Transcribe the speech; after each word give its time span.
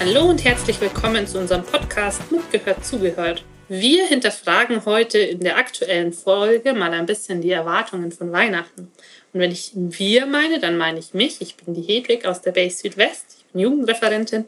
Hallo 0.00 0.28
und 0.28 0.44
herzlich 0.44 0.80
willkommen 0.80 1.26
zu 1.26 1.38
unserem 1.38 1.64
Podcast 1.64 2.30
Mitgehört 2.30 2.86
zugehört. 2.86 3.42
Wir 3.68 4.06
hinterfragen 4.06 4.84
heute 4.84 5.18
in 5.18 5.40
der 5.40 5.56
aktuellen 5.56 6.12
Folge 6.12 6.72
mal 6.72 6.92
ein 6.92 7.06
bisschen 7.06 7.40
die 7.40 7.50
Erwartungen 7.50 8.12
von 8.12 8.30
Weihnachten. 8.30 8.92
Und 9.32 9.40
wenn 9.40 9.50
ich 9.50 9.72
wir 9.74 10.26
meine, 10.26 10.60
dann 10.60 10.78
meine 10.78 11.00
ich 11.00 11.14
mich. 11.14 11.40
Ich 11.40 11.56
bin 11.56 11.74
die 11.74 11.82
Hedwig 11.82 12.26
aus 12.26 12.40
der 12.42 12.52
Base 12.52 12.78
Südwest. 12.78 13.38
Ich 13.38 13.44
bin 13.46 13.60
Jugendreferentin. 13.62 14.44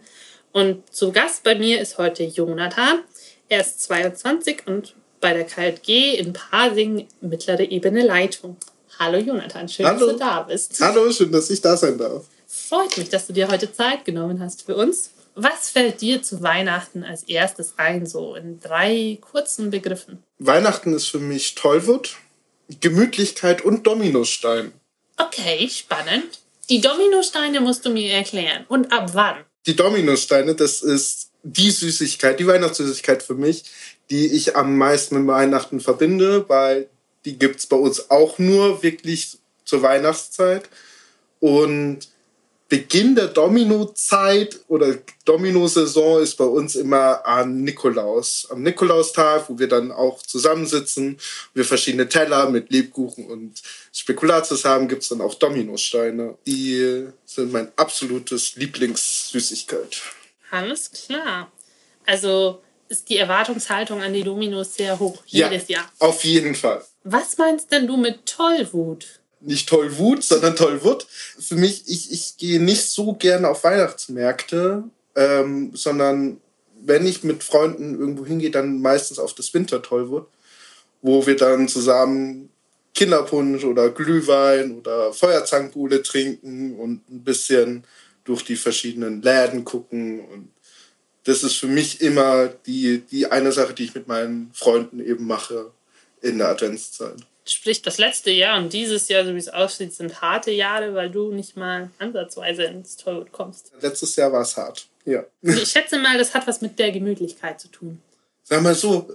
Und 0.53 0.83
zu 0.95 1.11
Gast 1.11 1.43
bei 1.43 1.57
mir 1.57 1.81
ist 1.81 1.99
heute 1.99 2.23
Jonathan. 2.23 3.01
Er 3.49 3.61
ist 3.61 3.83
22 3.83 4.67
und 4.67 4.95
bei 5.21 5.35
der 5.35 5.45
KLG 5.45 6.19
in 6.19 6.33
Pasing 6.33 7.09
mittlere 7.21 7.65
Ebene 7.65 8.07
Leitung. 8.07 8.57
Hallo 9.01 9.19
Jonathan, 9.19 9.69
schön, 9.69 9.87
Hallo. 9.87 9.99
dass 9.99 10.09
du 10.13 10.17
da 10.17 10.43
bist. 10.43 10.81
Hallo, 10.81 11.11
schön, 11.11 11.33
dass 11.33 11.51
ich 11.51 11.61
da 11.61 11.77
sein 11.77 11.99
darf. 11.99 12.25
Freut 12.47 12.97
mich, 12.97 13.09
dass 13.09 13.27
du 13.27 13.33
dir 13.33 13.49
heute 13.49 13.73
Zeit 13.73 14.05
genommen 14.05 14.41
hast 14.41 14.63
für 14.63 14.77
uns. 14.77 15.11
Was 15.35 15.71
fällt 15.71 16.01
dir 16.01 16.23
zu 16.23 16.43
Weihnachten 16.43 17.05
als 17.05 17.23
erstes 17.25 17.75
ein, 17.77 18.07
so 18.07 18.35
in 18.35 18.61
drei 18.61 19.19
kurzen 19.21 19.71
Begriffen? 19.71 20.23
Weihnachten 20.39 20.93
ist 20.93 21.07
für 21.07 21.19
mich 21.19 21.55
Tollwut, 21.55 22.17
Gemütlichkeit 22.81 23.63
und 23.63 23.87
Dominostein. 23.87 24.73
Okay, 25.17 25.69
spannend. 25.69 26.41
Die 26.69 26.81
Dominosteine 26.81 27.61
musst 27.61 27.85
du 27.85 27.91
mir 27.91 28.13
erklären. 28.13 28.65
Und 28.69 28.93
ab 28.93 29.11
wann? 29.15 29.45
Die 29.67 29.77
Dominosteine, 29.77 30.55
das 30.55 30.83
ist 30.83 31.31
die 31.43 31.71
Süßigkeit, 31.71 32.39
die 32.39 32.47
Weihnachtssüßigkeit 32.47 33.23
für 33.23 33.35
mich, 33.35 33.65
die 34.11 34.27
ich 34.27 34.57
am 34.57 34.77
meisten 34.77 35.19
mit 35.19 35.27
Weihnachten 35.27 35.81
verbinde, 35.81 36.49
weil 36.49 36.89
die 37.25 37.39
gibt's 37.39 37.67
bei 37.67 37.77
uns 37.77 38.11
auch 38.11 38.39
nur 38.39 38.83
wirklich 38.83 39.39
zur 39.65 39.83
Weihnachtszeit. 39.83 40.69
Und 41.39 42.09
Beginn 42.71 43.17
der 43.17 43.27
Domino-Zeit 43.27 44.61
oder 44.69 44.97
Domino-Saison 45.25 46.23
ist 46.23 46.37
bei 46.37 46.45
uns 46.45 46.77
immer 46.77 47.27
an 47.27 47.65
Nikolaus. 47.65 48.47
Am 48.49 48.63
Nikolaustag, 48.63 49.51
wo 49.51 49.59
wir 49.59 49.69
dann 49.69 49.91
auch 49.91 50.23
zusammensitzen, 50.23 51.19
wir 51.53 51.65
verschiedene 51.65 52.09
Teller 52.09 52.49
mit 52.49 52.71
Lebkuchen 52.71 53.27
und 53.27 53.61
Spekulatius 53.93 54.65
haben, 54.65 54.87
gibt's 54.87 55.09
dann 55.09 55.21
auch 55.21 55.35
Dominosteine. 55.35 56.39
Die 56.47 57.09
sind 57.27 57.53
mein 57.53 57.73
absolutes 57.75 58.55
Lieblingssüßigkeit. 58.55 60.01
Alles 60.53 60.93
klar. 60.93 61.51
Also 62.07 62.63
ist 62.89 63.09
die 63.09 63.17
Erwartungshaltung 63.17 64.01
an 64.01 64.13
die 64.13 64.23
Dominos 64.23 64.75
sehr 64.75 64.99
hoch, 64.99 65.23
Ja. 65.27 65.51
jedes 65.51 65.69
Jahr. 65.69 65.91
Auf 65.99 66.23
jeden 66.25 66.55
Fall. 66.55 66.85
Was 67.03 67.37
meinst 67.37 67.73
denn 67.73 67.89
du 67.89 67.97
mit 67.97 68.27
Tollwut? 68.27 69.21
Nicht 69.41 69.69
Tollwut, 69.69 70.23
sondern 70.23 70.57
Tollwut. 70.57 71.07
Für 71.39 71.57
mich, 71.57 71.85
ich, 71.87 72.13
ich 72.13 72.37
gehe 72.37 72.61
nicht 72.61 72.89
so 72.89 73.15
gerne 73.15 73.49
auf 73.49 73.65
Weihnachtsmärkte, 73.65 74.85
ähm, 75.17 75.71
sondern 75.75 76.41
wenn 76.83 77.07
ich 77.07 77.25
mit 77.25 77.45
Freunden 77.45 77.99
irgendwo 77.99 78.25
hingehe, 78.25 78.51
dann 78.51 78.81
meistens 78.81 79.19
auf 79.19 79.35
das 79.35 79.53
Winter-Tollwut, 79.53 80.27
wo 81.03 81.27
wir 81.27 81.37
dann 81.37 81.69
zusammen 81.69 82.51
Kinderpunsch 82.95 83.65
oder 83.65 83.91
Glühwein 83.91 84.77
oder 84.77 85.13
Feuerzangenbowle 85.13 86.03
trinken 86.03 86.77
und 86.77 87.09
ein 87.11 87.23
bisschen 87.25 87.85
durch 88.25 88.45
die 88.45 88.57
verschiedenen 88.57 89.23
Läden 89.23 89.65
gucken. 89.65 90.21
Und 90.21 90.51
das 91.25 91.43
ist 91.43 91.57
für 91.57 91.67
mich 91.67 92.01
immer 92.01 92.49
die, 92.49 93.01
die 93.01 93.27
eine 93.31 93.53
Sache, 93.53 93.75
die 93.75 93.85
ich 93.85 93.95
mit 93.95 94.09
meinen 94.09 94.51
Freunden 94.53 95.01
eben 95.01 95.27
mache 95.27 95.71
in 96.21 96.39
der 96.39 96.49
Adventszeit. 96.49 97.27
Sprich, 97.45 97.83
das 97.83 97.99
letzte 97.99 98.31
Jahr 98.31 98.59
und 98.59 98.73
dieses 98.73 99.09
Jahr, 99.09 99.25
so 99.25 99.35
wie 99.35 99.39
es 99.39 99.49
aussieht, 99.49 99.93
sind 99.93 100.21
harte 100.21 100.51
Jahre, 100.51 100.95
weil 100.95 101.11
du 101.11 101.33
nicht 101.33 101.57
mal 101.57 101.91
ansatzweise 101.99 102.65
ins 102.65 102.97
Tollwut 102.97 103.33
kommst. 103.33 103.73
Letztes 103.81 104.17
Jahr 104.17 104.33
war 104.33 104.43
es 104.43 104.57
hart. 104.57 104.87
Ja. 105.05 105.25
Ich 105.43 105.69
schätze 105.69 105.99
mal, 105.99 106.19
das 106.19 106.35
hat 106.35 106.47
was 106.47 106.61
mit 106.61 106.79
der 106.79 106.93
Gemütlichkeit 106.93 107.61
zu 107.61 107.69
tun. 107.69 108.01
Sag 108.51 108.63
mal 108.63 108.75
so, 108.75 109.09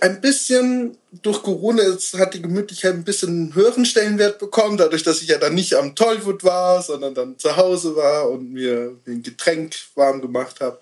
ein 0.00 0.22
bisschen 0.22 0.96
durch 1.20 1.42
Corona 1.42 1.82
hat 2.18 2.32
die 2.32 2.40
Gemütlichkeit 2.40 2.94
ein 2.94 3.04
bisschen 3.04 3.28
einen 3.28 3.54
höheren 3.54 3.84
Stellenwert 3.84 4.38
bekommen, 4.38 4.78
dadurch, 4.78 5.02
dass 5.02 5.20
ich 5.20 5.28
ja 5.28 5.36
dann 5.36 5.54
nicht 5.54 5.74
am 5.74 5.94
Tollwood 5.94 6.44
war, 6.44 6.80
sondern 6.80 7.14
dann 7.14 7.38
zu 7.38 7.56
Hause 7.58 7.94
war 7.94 8.30
und 8.30 8.52
mir 8.52 8.96
ein 9.06 9.22
Getränk 9.22 9.74
warm 9.94 10.22
gemacht 10.22 10.60
habe. 10.60 10.80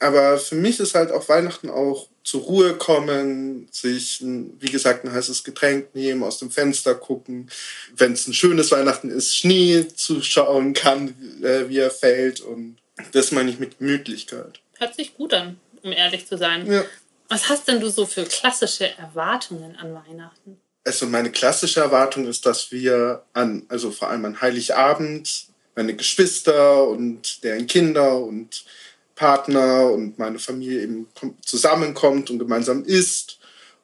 Aber 0.00 0.38
für 0.38 0.54
mich 0.54 0.80
ist 0.80 0.94
halt 0.94 1.12
auch 1.12 1.28
Weihnachten 1.28 1.68
auch 1.68 2.08
zur 2.24 2.42
Ruhe 2.42 2.74
kommen, 2.74 3.68
sich, 3.70 4.20
wie 4.22 4.70
gesagt, 4.70 5.04
ein 5.04 5.12
heißes 5.12 5.44
Getränk 5.44 5.94
nehmen, 5.94 6.22
aus 6.22 6.38
dem 6.38 6.50
Fenster 6.50 6.94
gucken. 6.94 7.50
Wenn 7.94 8.12
es 8.12 8.26
ein 8.26 8.34
schönes 8.34 8.70
Weihnachten 8.72 9.10
ist, 9.10 9.36
Schnee 9.36 9.86
zuschauen 9.94 10.72
kann, 10.72 11.14
äh, 11.42 11.68
wie 11.68 11.78
er 11.78 11.90
fällt. 11.90 12.40
Und 12.40 12.78
das 13.12 13.30
meine 13.30 13.50
ich 13.50 13.58
mit 13.58 13.78
Gemütlichkeit. 13.78 14.60
Hört 14.78 14.94
sich 14.94 15.16
gut 15.16 15.34
an, 15.34 15.60
um 15.82 15.92
ehrlich 15.92 16.26
zu 16.26 16.38
sein. 16.38 16.70
Ja. 16.70 16.84
Was 17.28 17.48
hast 17.48 17.68
denn 17.68 17.80
du 17.80 17.90
so 17.90 18.06
für 18.06 18.24
klassische 18.24 18.96
Erwartungen 18.96 19.76
an 19.76 19.94
Weihnachten? 19.94 20.58
Also 20.84 21.06
meine 21.06 21.30
klassische 21.30 21.80
Erwartung 21.80 22.26
ist, 22.26 22.46
dass 22.46 22.72
wir 22.72 23.22
an, 23.34 23.66
also 23.68 23.90
vor 23.90 24.08
allem 24.08 24.24
an 24.24 24.40
Heiligabend, 24.40 25.46
meine 25.76 25.94
Geschwister 25.94 26.86
und 26.88 27.44
deren 27.44 27.66
Kinder 27.66 28.18
und 28.18 28.64
Partner 29.20 29.90
und 29.90 30.18
meine 30.18 30.38
Familie 30.38 30.80
eben 30.82 31.06
kom- 31.14 31.34
zusammenkommt 31.44 32.30
und 32.30 32.38
gemeinsam 32.38 32.84
isst 32.86 33.38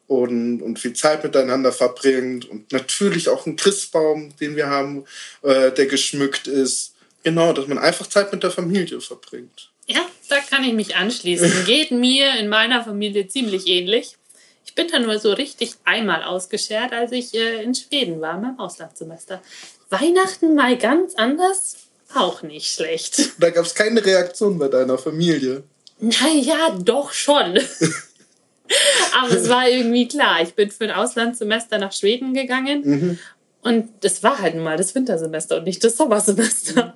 und, 0.07 0.63
und 0.63 0.79
viel 0.79 0.93
Zeit 0.93 1.23
miteinander 1.23 1.71
verbringt 1.71 2.49
und 2.49 2.71
natürlich 2.71 3.29
auch 3.29 3.45
einen 3.45 3.55
Christbaum, 3.55 4.35
den 4.41 4.55
wir 4.55 4.67
haben, 4.67 5.05
äh, 5.43 5.71
der 5.71 5.85
geschmückt 5.85 6.47
ist. 6.47 6.95
Genau, 7.21 7.53
dass 7.53 7.67
man 7.67 7.77
einfach 7.77 8.07
Zeit 8.07 8.31
mit 8.33 8.41
der 8.41 8.49
Familie 8.49 8.99
verbringt. 8.99 9.69
Ja, 9.85 10.01
da 10.27 10.37
kann 10.39 10.63
ich 10.63 10.73
mich 10.73 10.95
anschließen. 10.95 11.51
Geht 11.67 11.91
mir 11.91 12.35
in 12.39 12.49
meiner 12.49 12.83
Familie 12.83 13.27
ziemlich 13.27 13.67
ähnlich. 13.67 14.17
Ich 14.65 14.73
bin 14.73 14.87
da 14.87 14.97
nur 14.97 15.19
so 15.19 15.33
richtig 15.33 15.73
einmal 15.85 16.23
ausgeschert, 16.23 16.93
als 16.93 17.11
ich 17.11 17.35
äh, 17.35 17.61
in 17.61 17.75
Schweden 17.75 18.21
war, 18.21 18.41
beim 18.41 18.59
Auslandssemester. 18.59 19.43
Weihnachten 19.91 20.55
mal 20.55 20.77
ganz 20.79 21.13
anders, 21.13 21.86
auch 22.13 22.41
nicht 22.41 22.73
schlecht. 22.73 23.31
Da 23.39 23.49
gab 23.49 23.65
es 23.65 23.75
keine 23.75 24.03
Reaktion 24.03 24.57
bei 24.57 24.67
deiner 24.67 24.97
Familie. 24.97 25.63
Naja, 25.99 26.75
doch 26.79 27.11
schon. 27.11 27.57
Aber 29.19 29.31
es 29.31 29.49
war 29.49 29.67
irgendwie 29.69 30.07
klar. 30.07 30.41
Ich 30.41 30.53
bin 30.53 30.69
für 30.71 30.83
ein 30.85 30.91
Auslandssemester 30.91 31.77
nach 31.77 31.93
Schweden 31.93 32.33
gegangen. 32.33 33.19
Und 33.61 33.89
das 34.01 34.23
war 34.23 34.39
halt 34.39 34.55
nun 34.55 34.63
mal 34.63 34.77
das 34.77 34.93
Wintersemester 34.93 35.57
und 35.57 35.63
nicht 35.63 35.83
das 35.83 35.97
Sommersemester. 35.97 36.95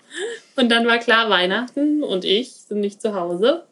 Und 0.55 0.69
dann 0.69 0.85
war 0.85 0.99
klar, 0.99 1.29
Weihnachten 1.29 2.03
und 2.03 2.25
ich 2.25 2.53
sind 2.53 2.81
nicht 2.81 3.01
zu 3.01 3.15
Hause. 3.15 3.63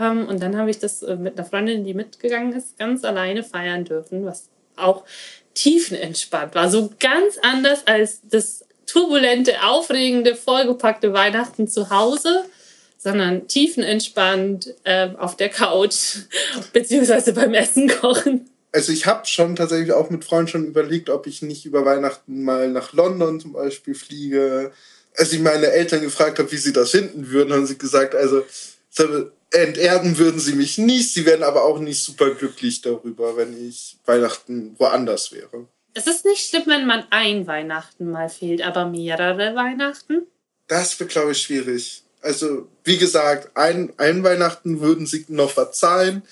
Ähm, 0.00 0.26
Und 0.28 0.42
dann 0.42 0.56
habe 0.56 0.70
ich 0.70 0.78
das 0.78 1.02
äh, 1.02 1.16
mit 1.16 1.38
einer 1.38 1.48
Freundin, 1.48 1.84
die 1.84 1.94
mitgegangen 1.94 2.52
ist, 2.52 2.78
ganz 2.78 3.04
alleine 3.04 3.42
feiern 3.42 3.84
dürfen, 3.84 4.24
was 4.24 4.48
auch 4.76 5.04
tiefenentspannt 5.54 6.54
war. 6.54 6.70
So 6.70 6.90
ganz 7.00 7.38
anders 7.42 7.86
als 7.86 8.20
das 8.24 8.64
turbulente, 8.88 9.62
aufregende, 9.62 10.34
vollgepackte 10.34 11.12
Weihnachten 11.12 11.68
zu 11.68 11.90
Hause 11.90 12.44
sondern 12.98 13.46
tiefenentspannt 13.46 14.74
äh, 14.84 15.10
auf 15.16 15.36
der 15.36 15.48
Couch 15.48 16.16
beziehungsweise 16.72 17.32
beim 17.32 17.54
Essen 17.54 17.88
kochen. 17.88 18.50
Also 18.72 18.92
ich 18.92 19.06
habe 19.06 19.24
schon 19.24 19.56
tatsächlich 19.56 19.92
auch 19.92 20.10
mit 20.10 20.24
Freunden 20.24 20.48
schon 20.48 20.66
überlegt, 20.66 21.08
ob 21.08 21.26
ich 21.26 21.40
nicht 21.40 21.64
über 21.64 21.84
Weihnachten 21.84 22.42
mal 22.42 22.68
nach 22.68 22.92
London 22.92 23.40
zum 23.40 23.52
Beispiel 23.52 23.94
fliege. 23.94 24.72
Als 25.16 25.32
ich 25.32 25.40
meine 25.40 25.68
Eltern 25.68 26.02
gefragt 26.02 26.38
habe, 26.38 26.52
wie 26.52 26.58
sie 26.58 26.72
das 26.72 26.90
finden 26.90 27.30
würden, 27.30 27.52
haben 27.52 27.66
sie 27.66 27.78
gesagt, 27.78 28.14
also 28.14 28.44
so, 28.90 29.30
enterden 29.50 30.18
würden 30.18 30.38
sie 30.38 30.52
mich 30.52 30.76
nicht. 30.76 31.14
Sie 31.14 31.24
wären 31.24 31.42
aber 31.42 31.64
auch 31.64 31.78
nicht 31.78 32.02
super 32.02 32.30
glücklich 32.34 32.82
darüber, 32.82 33.36
wenn 33.36 33.68
ich 33.68 33.96
Weihnachten 34.04 34.74
woanders 34.78 35.32
wäre. 35.32 35.66
Es 35.98 36.06
ist 36.06 36.24
nicht 36.24 36.48
schlimm, 36.48 36.62
wenn 36.66 36.86
man 36.86 37.04
ein 37.10 37.48
Weihnachten 37.48 38.12
mal 38.12 38.28
fehlt, 38.28 38.62
aber 38.62 38.86
mehrere 38.86 39.56
Weihnachten? 39.56 40.28
Das 40.68 40.98
wird, 41.00 41.10
glaube 41.10 41.32
ich, 41.32 41.42
schwierig. 41.42 42.04
Also, 42.20 42.68
wie 42.84 42.98
gesagt, 42.98 43.56
ein, 43.56 43.92
ein 43.96 44.22
Weihnachten 44.22 44.80
würden 44.80 45.06
sie 45.06 45.24
noch 45.26 45.50
verzeihen. 45.50 46.22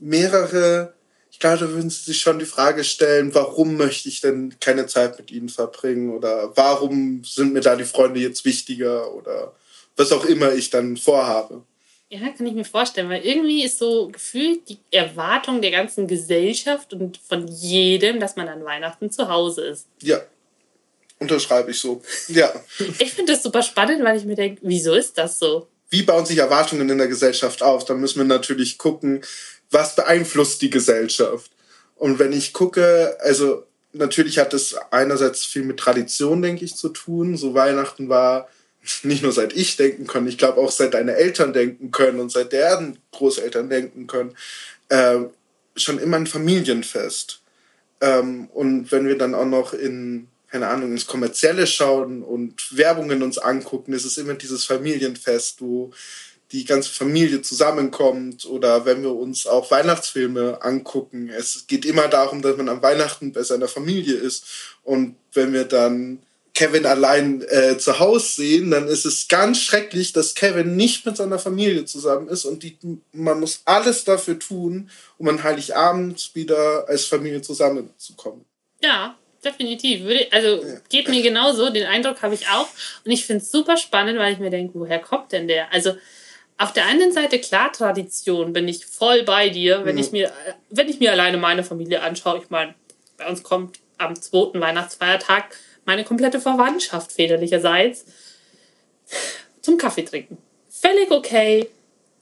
Mehrere, 0.00 0.94
ich 1.30 1.38
glaube, 1.38 1.58
da 1.58 1.68
würden 1.70 1.90
sie 1.90 2.02
sich 2.02 2.18
schon 2.18 2.40
die 2.40 2.44
Frage 2.44 2.82
stellen, 2.82 3.32
warum 3.36 3.76
möchte 3.76 4.08
ich 4.08 4.20
denn 4.20 4.56
keine 4.58 4.88
Zeit 4.88 5.16
mit 5.16 5.30
ihnen 5.30 5.48
verbringen? 5.48 6.10
Oder 6.10 6.50
warum 6.56 7.22
sind 7.24 7.52
mir 7.52 7.60
da 7.60 7.76
die 7.76 7.84
Freunde 7.84 8.18
jetzt 8.18 8.44
wichtiger? 8.44 9.14
Oder 9.14 9.54
was 9.96 10.10
auch 10.10 10.24
immer 10.24 10.52
ich 10.54 10.70
dann 10.70 10.96
vorhabe. 10.96 11.62
Ja, 12.14 12.28
kann 12.28 12.46
ich 12.46 12.54
mir 12.54 12.64
vorstellen, 12.64 13.08
weil 13.08 13.24
irgendwie 13.24 13.64
ist 13.64 13.78
so 13.78 14.06
gefühlt 14.08 14.68
die 14.68 14.78
Erwartung 14.92 15.60
der 15.60 15.72
ganzen 15.72 16.06
Gesellschaft 16.06 16.92
und 16.92 17.16
von 17.16 17.48
jedem, 17.48 18.20
dass 18.20 18.36
man 18.36 18.46
an 18.46 18.64
Weihnachten 18.64 19.10
zu 19.10 19.28
Hause 19.28 19.62
ist. 19.62 19.88
Ja, 20.00 20.20
unterschreibe 21.18 21.72
ich 21.72 21.80
so. 21.80 22.02
Ja. 22.28 22.52
ich 23.00 23.12
finde 23.14 23.32
das 23.32 23.42
super 23.42 23.64
spannend, 23.64 24.04
weil 24.04 24.16
ich 24.16 24.24
mir 24.24 24.36
denke, 24.36 24.60
wieso 24.62 24.94
ist 24.94 25.18
das 25.18 25.40
so? 25.40 25.66
Wie 25.90 26.02
bauen 26.02 26.24
sich 26.24 26.38
Erwartungen 26.38 26.88
in 26.88 26.98
der 26.98 27.08
Gesellschaft 27.08 27.64
auf? 27.64 27.84
Da 27.84 27.94
müssen 27.94 28.20
wir 28.20 28.26
natürlich 28.26 28.78
gucken, 28.78 29.22
was 29.72 29.96
beeinflusst 29.96 30.62
die 30.62 30.70
Gesellschaft. 30.70 31.50
Und 31.96 32.20
wenn 32.20 32.32
ich 32.32 32.52
gucke, 32.52 33.16
also 33.22 33.64
natürlich 33.92 34.38
hat 34.38 34.54
es 34.54 34.76
einerseits 34.92 35.44
viel 35.44 35.64
mit 35.64 35.78
Tradition, 35.78 36.42
denke 36.42 36.64
ich, 36.64 36.76
zu 36.76 36.90
tun. 36.90 37.36
So 37.36 37.54
Weihnachten 37.54 38.08
war 38.08 38.48
nicht 39.02 39.22
nur 39.22 39.32
seit 39.32 39.54
ich 39.54 39.76
denken 39.76 40.06
kann, 40.06 40.26
ich 40.26 40.38
glaube 40.38 40.60
auch 40.60 40.70
seit 40.70 40.94
deine 40.94 41.16
Eltern 41.16 41.52
denken 41.52 41.90
können 41.90 42.20
und 42.20 42.30
seit 42.30 42.52
deren 42.52 42.98
Großeltern 43.12 43.68
denken 43.68 44.06
können, 44.06 44.36
äh, 44.88 45.20
schon 45.76 45.98
immer 45.98 46.16
ein 46.16 46.26
Familienfest. 46.26 47.40
Ähm, 48.00 48.48
und 48.52 48.92
wenn 48.92 49.06
wir 49.06 49.16
dann 49.16 49.34
auch 49.34 49.46
noch 49.46 49.72
in, 49.72 50.28
keine 50.48 50.68
Ahnung, 50.68 50.92
ins 50.92 51.06
Kommerzielle 51.06 51.66
schauen 51.66 52.22
und 52.22 52.76
Werbungen 52.76 53.22
uns 53.22 53.38
angucken, 53.38 53.92
ist 53.92 54.04
es 54.04 54.18
immer 54.18 54.34
dieses 54.34 54.66
Familienfest, 54.66 55.60
wo 55.60 55.92
die 56.52 56.64
ganze 56.64 56.90
Familie 56.90 57.42
zusammenkommt 57.42 58.44
oder 58.44 58.84
wenn 58.84 59.02
wir 59.02 59.14
uns 59.14 59.46
auch 59.46 59.70
Weihnachtsfilme 59.70 60.62
angucken. 60.62 61.28
Es 61.28 61.66
geht 61.66 61.84
immer 61.84 62.06
darum, 62.08 62.42
dass 62.42 62.56
man 62.56 62.68
am 62.68 62.82
Weihnachten 62.82 63.32
bei 63.32 63.42
seiner 63.42 63.66
Familie 63.66 64.14
ist. 64.14 64.44
Und 64.84 65.16
wenn 65.32 65.52
wir 65.52 65.64
dann 65.64 66.20
Kevin 66.54 66.86
allein 66.86 67.42
äh, 67.48 67.76
zu 67.78 67.98
Hause 67.98 68.26
sehen, 68.26 68.70
dann 68.70 68.86
ist 68.86 69.04
es 69.04 69.26
ganz 69.26 69.60
schrecklich, 69.60 70.12
dass 70.12 70.34
Kevin 70.34 70.76
nicht 70.76 71.04
mit 71.04 71.16
seiner 71.16 71.40
Familie 71.40 71.84
zusammen 71.84 72.28
ist 72.28 72.44
und 72.44 72.62
die, 72.62 72.78
man 73.12 73.40
muss 73.40 73.62
alles 73.64 74.04
dafür 74.04 74.38
tun, 74.38 74.88
um 75.18 75.28
an 75.28 75.42
Heiligabend 75.42 76.30
wieder 76.34 76.88
als 76.88 77.06
Familie 77.06 77.42
zusammenzukommen. 77.42 78.44
Ja, 78.80 79.16
definitiv. 79.44 80.02
also 80.30 80.62
ja. 80.62 80.76
geht 80.88 81.08
mir 81.08 81.22
genauso, 81.22 81.70
den 81.70 81.86
Eindruck 81.86 82.22
habe 82.22 82.34
ich 82.34 82.48
auch. 82.48 82.68
Und 83.04 83.10
ich 83.10 83.26
finde 83.26 83.42
es 83.42 83.50
super 83.50 83.76
spannend, 83.76 84.18
weil 84.18 84.32
ich 84.32 84.38
mir 84.38 84.50
denke, 84.50 84.78
woher 84.78 85.00
kommt 85.00 85.32
denn 85.32 85.48
der? 85.48 85.72
Also 85.72 85.96
auf 86.56 86.72
der 86.72 86.86
einen 86.86 87.12
Seite 87.12 87.40
klar 87.40 87.72
Tradition, 87.72 88.52
bin 88.52 88.68
ich 88.68 88.86
voll 88.86 89.24
bei 89.24 89.48
dir, 89.48 89.84
wenn 89.84 89.96
mhm. 89.96 90.00
ich 90.00 90.12
mir, 90.12 90.32
wenn 90.70 90.88
ich 90.88 91.00
mir 91.00 91.10
alleine 91.10 91.36
meine 91.36 91.64
Familie 91.64 92.00
anschaue. 92.02 92.38
Ich 92.38 92.50
meine, 92.50 92.74
bei 93.16 93.26
uns 93.26 93.42
kommt 93.42 93.80
am 93.98 94.20
zweiten 94.20 94.60
Weihnachtsfeiertag 94.60 95.56
meine 95.84 96.04
komplette 96.04 96.40
Verwandtschaft 96.40 97.12
väterlicherseits 97.12 98.04
zum 99.62 99.78
Kaffee 99.78 100.02
trinken. 100.02 100.38
Völlig 100.68 101.10
okay, 101.10 101.68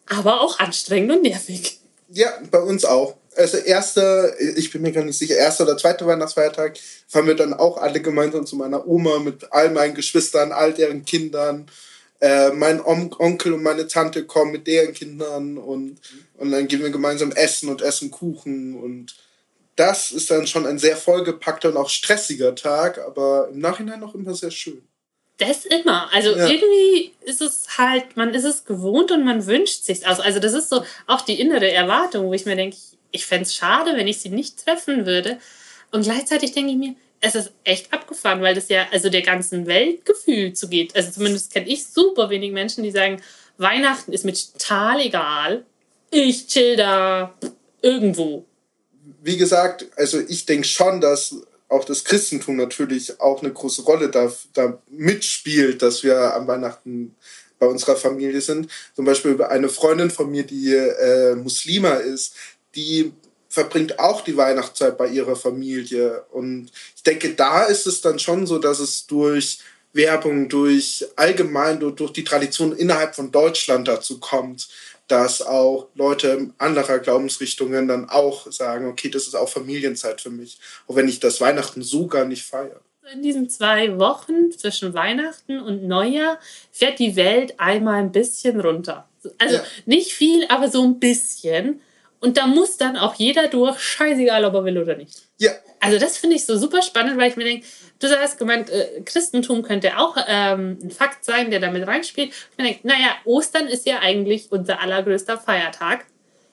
aber 0.07 0.41
auch 0.41 0.59
anstrengend 0.59 1.13
und 1.13 1.23
nervig. 1.23 1.79
Ja, 2.09 2.31
bei 2.51 2.61
uns 2.61 2.85
auch. 2.85 3.17
Also 3.35 3.57
erster, 3.57 4.39
ich 4.41 4.71
bin 4.71 4.83
mir 4.83 4.93
gar 4.93 5.05
nicht 5.05 5.17
sicher, 5.17 5.37
erster 5.37 5.65
oder 5.65 5.79
zweiter 5.79 6.07
Weihnachtsfeiertag 6.07 6.79
fahren 7.09 7.27
wir 7.27 7.35
dann 7.35 7.55
auch 7.55 7.79
alle 7.79 8.03
gemeinsam 8.03 8.45
zu 8.45 8.57
meiner 8.57 8.87
Oma 8.87 9.21
mit 9.21 9.51
all 9.53 9.71
meinen 9.71 9.95
Geschwistern, 9.95 10.53
all 10.53 10.75
deren 10.75 11.07
Kindern. 11.07 11.67
Äh, 12.21 12.51
mein 12.51 12.85
On 12.85 13.11
Onkel 13.19 13.55
und 13.55 13.63
meine 13.63 13.89
Tante 13.89 14.27
kommen 14.27 14.53
mit 14.53 14.67
deren 14.67 14.93
Kindern 14.93 15.57
und, 15.57 15.99
und 16.37 16.53
dann 16.53 16.69
gehen 16.69 16.83
wir 16.83 16.91
gemeinsam 16.91 17.33
essen 17.33 17.71
und 17.71 17.81
essen 17.81 18.11
Kuchen 18.11 18.77
und 18.77 19.17
das 19.77 20.13
ist 20.13 20.31
dann 20.31 20.47
schon 20.47 20.67
ein 20.67 20.79
sehr 20.79 20.97
vollgepackter 20.97 21.71
und 21.71 21.77
auch 21.77 21.89
stressiger 21.89 22.55
Tag, 22.55 22.99
aber 22.99 23.49
im 23.51 23.59
Nachhinein 23.59 24.01
noch 24.01 24.15
immer 24.15 24.35
sehr 24.35 24.51
schön. 24.51 24.83
Das 25.39 25.65
immer. 25.65 26.13
Also 26.13 26.37
ja. 26.37 26.47
irgendwie 26.47 27.13
ist 27.23 27.41
es 27.41 27.79
halt, 27.79 28.17
man 28.17 28.35
ist 28.35 28.45
es 28.45 28.65
gewohnt 28.65 29.11
und 29.11 29.25
man 29.25 29.47
wünscht 29.47 29.85
sich 29.85 30.07
also, 30.07 30.23
also 30.23 30.39
das 30.39 30.53
ist 30.53 30.69
so 30.69 30.85
auch 31.07 31.23
die 31.23 31.41
innere 31.41 31.71
Erwartung, 31.71 32.27
wo 32.27 32.35
ich 32.35 32.45
mir 32.45 32.55
denke, 32.55 32.77
ich 33.11 33.27
fände 33.27 33.45
es 33.45 33.55
schade, 33.55 33.97
wenn 33.97 34.07
ich 34.07 34.21
sie 34.21 34.29
nicht 34.29 34.65
treffen 34.65 35.07
würde. 35.07 35.39
Und 35.91 36.03
gleichzeitig 36.03 36.53
denke 36.53 36.73
ich 36.73 36.79
mir, 36.79 36.95
es 37.21 37.35
ist 37.35 37.53
echt 37.65 37.93
abgefahren, 37.93 38.43
weil 38.43 38.55
das 38.55 38.69
ja 38.69 38.87
also 38.93 39.09
der 39.09 39.23
ganzen 39.23 39.67
Welt 39.67 40.05
gefühlt 40.05 40.57
zugeht. 40.57 40.95
Also 40.95 41.11
zumindest 41.11 41.53
kenne 41.53 41.69
ich 41.69 41.87
super 41.87 42.31
wenig 42.31 42.53
Menschen, 42.53 42.85
die 42.85 42.91
sagen, 42.91 43.23
Weihnachten 43.59 44.13
ist 44.13 44.25
mir 44.25 44.35
total 44.35 45.01
egal. 45.01 45.65
Ich 46.11 46.47
chill 46.47 46.77
da 46.77 47.35
irgendwo 47.81 48.45
wie 49.23 49.37
gesagt, 49.37 49.87
also 49.97 50.21
ich 50.21 50.47
denke 50.47 50.67
schon, 50.67 51.01
dass 51.01 51.37
auch 51.69 51.85
das 51.85 52.05
Christentum 52.05 52.57
natürlich 52.57 53.21
auch 53.21 53.43
eine 53.43 53.53
große 53.53 53.83
Rolle 53.83 54.11
da, 54.11 54.31
da 54.53 54.79
mitspielt, 54.91 55.81
dass 55.81 56.03
wir 56.03 56.35
am 56.35 56.47
Weihnachten 56.47 57.15
bei 57.59 57.67
unserer 57.67 57.97
Familie 57.97 58.41
sind. 58.41 58.69
Zum 58.95 59.05
Beispiel 59.05 59.41
eine 59.43 59.69
Freundin 59.69 60.11
von 60.11 60.31
mir, 60.31 60.43
die 60.43 60.75
äh, 60.75 61.35
Muslima 61.37 61.95
ist, 61.95 62.35
die 62.75 63.13
verbringt 63.49 63.99
auch 63.99 64.23
die 64.23 64.37
Weihnachtszeit 64.37 64.99
bei 64.99 65.09
ihrer 65.09 65.37
Familie. 65.37 66.25
Und 66.33 66.71
ich 66.97 67.03
denke, 67.03 67.35
da 67.35 67.65
ist 67.65 67.87
es 67.87 68.01
dann 68.01 68.19
schon 68.19 68.47
so, 68.47 68.59
dass 68.59 68.81
es 68.81 69.07
durch 69.07 69.61
Werbung, 69.93 70.49
durch 70.49 71.07
allgemein, 71.17 71.79
durch, 71.79 71.95
durch 71.95 72.13
die 72.13 72.25
Tradition 72.25 72.75
innerhalb 72.77 73.15
von 73.15 73.31
Deutschland 73.31 73.89
dazu 73.89 74.19
kommt, 74.19 74.69
dass 75.13 75.43
auch 75.43 75.89
Leute 75.95 76.53
anderer 76.57 76.99
Glaubensrichtungen 76.99 77.87
dann 77.87 78.09
auch 78.09 78.51
sagen, 78.51 78.89
okay, 78.89 79.11
das 79.11 79.27
ist 79.27 79.35
auch 79.35 79.49
Familienzeit 79.49 80.23
für 80.23 80.31
mich, 80.31 80.59
auch 80.89 80.97
wenn 80.97 81.07
ich 81.07 81.21
das 81.21 81.39
Weihnachten 81.43 81.83
so 81.83 82.07
gar 82.07 82.25
nicht 82.25 82.45
feiere. 82.45 82.81
In 83.13 83.21
diesen 83.21 83.51
zwei 83.51 83.99
Wochen 83.99 84.51
zwischen 84.53 84.95
Weihnachten 84.95 85.61
und 85.61 85.87
Neujahr 85.87 86.39
fährt 86.71 86.99
die 86.99 87.15
Welt 87.15 87.61
einmal 87.61 87.97
ein 87.97 88.11
bisschen 88.11 88.59
runter. 88.59 89.07
Also 89.37 89.57
ja. 89.57 89.65
nicht 89.85 90.15
viel, 90.15 90.47
aber 90.49 90.71
so 90.71 90.83
ein 90.83 90.99
bisschen. 90.99 91.83
Und 92.21 92.39
da 92.39 92.47
muss 92.47 92.79
dann 92.79 92.97
auch 92.97 93.15
jeder 93.17 93.49
durch, 93.49 93.81
scheißegal, 93.81 94.47
ob 94.47 94.55
er 94.55 94.65
will 94.65 94.79
oder 94.79 94.97
nicht. 94.97 95.25
Ja. 95.43 95.51
Also 95.81 95.99
das 95.99 96.17
finde 96.17 96.37
ich 96.37 96.47
so 96.47 96.57
super 96.57 96.83
spannend, 96.83 97.19
weil 97.19 97.29
ich 97.29 97.37
mir 97.37 97.43
denke, 97.43 97.67
du 97.99 98.09
hast 98.09 98.39
gemeint, 98.39 98.71
äh, 98.71 99.03
Christentum 99.05 99.63
könnte 99.63 99.99
auch 99.99 100.17
ähm, 100.29 100.79
ein 100.81 100.93
Fakt 100.93 101.25
sein, 101.25 101.51
der 101.51 101.59
damit 101.59 101.85
reinspielt. 101.85 102.29
Ich 102.31 102.59
mir 102.59 102.65
denke, 102.65 102.87
naja, 102.87 103.17
Ostern 103.25 103.67
ist 103.67 103.85
ja 103.85 103.99
eigentlich 103.99 104.53
unser 104.53 104.81
allergrößter 104.81 105.39
Feiertag. 105.39 106.05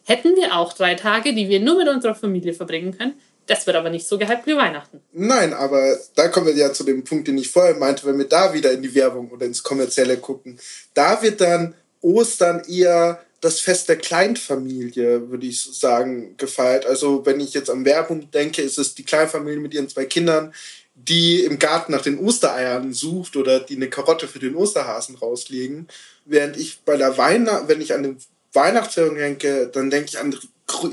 Hätten 0.06 0.36
wir 0.36 0.58
auch 0.58 0.74
drei 0.74 0.96
Tage, 0.96 1.36
die 1.36 1.50
wir 1.50 1.60
nur 1.60 1.78
mit 1.78 1.88
unserer 1.88 2.16
Familie 2.16 2.54
verbringen 2.54 2.98
können. 2.98 3.14
Das 3.46 3.68
wird 3.68 3.78
aber 3.78 3.92
nicht 3.92 4.08
so 4.08 4.18
gehypt 4.18 4.48
wie 4.48 4.56
Weihnachten. 4.56 5.02
Nein, 5.12 5.54
aber 5.54 5.98
da 6.16 6.30
kommen 6.30 6.48
wir 6.48 6.56
ja 6.56 6.74
zu 6.74 6.84
dem 6.84 7.04
Punkt, 7.04 7.28
den 7.28 7.38
ich 7.38 7.52
vorher 7.52 7.76
meinte, 7.76 8.08
wenn 8.08 8.18
wir 8.18 8.28
da 8.28 8.54
wieder 8.56 8.72
in 8.72 8.82
die 8.82 8.96
Werbung 8.96 9.30
oder 9.30 9.46
ins 9.46 9.62
Kommerzielle 9.62 10.18
gucken. 10.18 10.60
Da 10.96 11.22
wird 11.22 11.42
dann 11.42 11.76
Ostern 12.02 12.64
eher 12.68 13.24
das 13.42 13.60
Fest 13.60 13.90
der 13.90 13.98
Kleinfamilie, 13.98 15.30
würde 15.30 15.48
ich 15.48 15.62
sagen, 15.62 16.36
gefeiert. 16.38 16.86
Also 16.86 17.26
wenn 17.26 17.40
ich 17.40 17.54
jetzt 17.54 17.70
an 17.70 17.86
Werbung 17.86 18.30
denke, 18.32 18.62
ist 18.62 18.78
es 18.78 18.96
die 18.96 19.04
Kleinfamilie 19.04 19.60
mit 19.60 19.74
ihren 19.74 19.90
zwei 19.90 20.06
Kindern, 20.06 20.54
die 20.96 21.44
im 21.44 21.60
Garten 21.60 21.92
nach 21.92 22.02
den 22.02 22.20
Ostereiern 22.20 22.94
sucht 22.94 23.36
oder 23.38 23.60
die 23.60 23.76
eine 23.76 23.90
Karotte 23.90 24.28
für 24.28 24.40
den 24.40 24.56
Osterhasen 24.56 25.16
rauslegen. 25.16 25.88
Während 26.26 26.58
ich 26.58 26.82
bei 26.84 26.98
der 26.98 27.18
Weihnacht, 27.18 27.68
wenn 27.68 27.82
ich 27.82 27.94
an 27.94 28.04
den 28.04 28.18
Weihnachtsfeiern 28.54 29.16
denke, 29.16 29.70
dann 29.72 29.90
denke 29.90 30.10
ich 30.10 30.20
an 30.20 30.38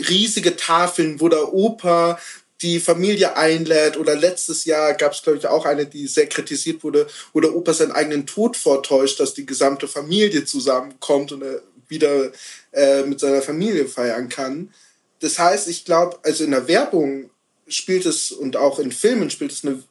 riesige 0.09 0.57
Tafeln, 0.57 1.21
wo 1.21 1.29
der 1.29 1.53
Opa 1.53 2.19
die 2.63 2.81
Familie 2.81 3.37
einlädt. 3.37 3.97
Oder 3.97 4.15
letztes 4.15 4.65
Jahr 4.65 4.95
gab 4.95 5.13
es, 5.13 5.23
glaube 5.23 5.39
ich, 5.39 5.47
auch 5.47 5.67
eine, 5.67 5.87
die 5.87 6.07
sehr 6.07 6.29
kritisiert 6.29 6.85
wurde, 6.85 7.07
wo 7.33 7.41
der 7.41 7.55
Opa 7.55 7.73
seinen 7.73 7.93
eigenen 7.93 8.27
Tod 8.27 8.57
vortäuscht, 8.57 9.21
dass 9.21 9.35
die 9.35 9.47
gesamte 9.47 9.89
Familie 9.89 10.45
zusammenkommt 10.45 11.33
und 11.33 11.43
wieder 11.89 12.33
äh, 12.73 13.03
mit 13.03 13.21
seiner 13.21 13.43
Familie 13.43 13.87
feiern 13.87 14.29
kann. 14.29 14.73
Das 15.21 15.39
heißt, 15.39 15.69
ich 15.69 15.85
glaube, 15.85 16.19
also 16.23 16.45
in 16.45 16.51
der 16.51 16.69
Werbung 16.69 17.31
spielt 17.69 18.07
es 18.07 18.33
und 18.33 18.57
auch 18.57 18.79
in 18.79 18.93
Filmen 18.93 19.31
spielt 19.31 19.53
es 19.53 19.65
eine 19.65 19.83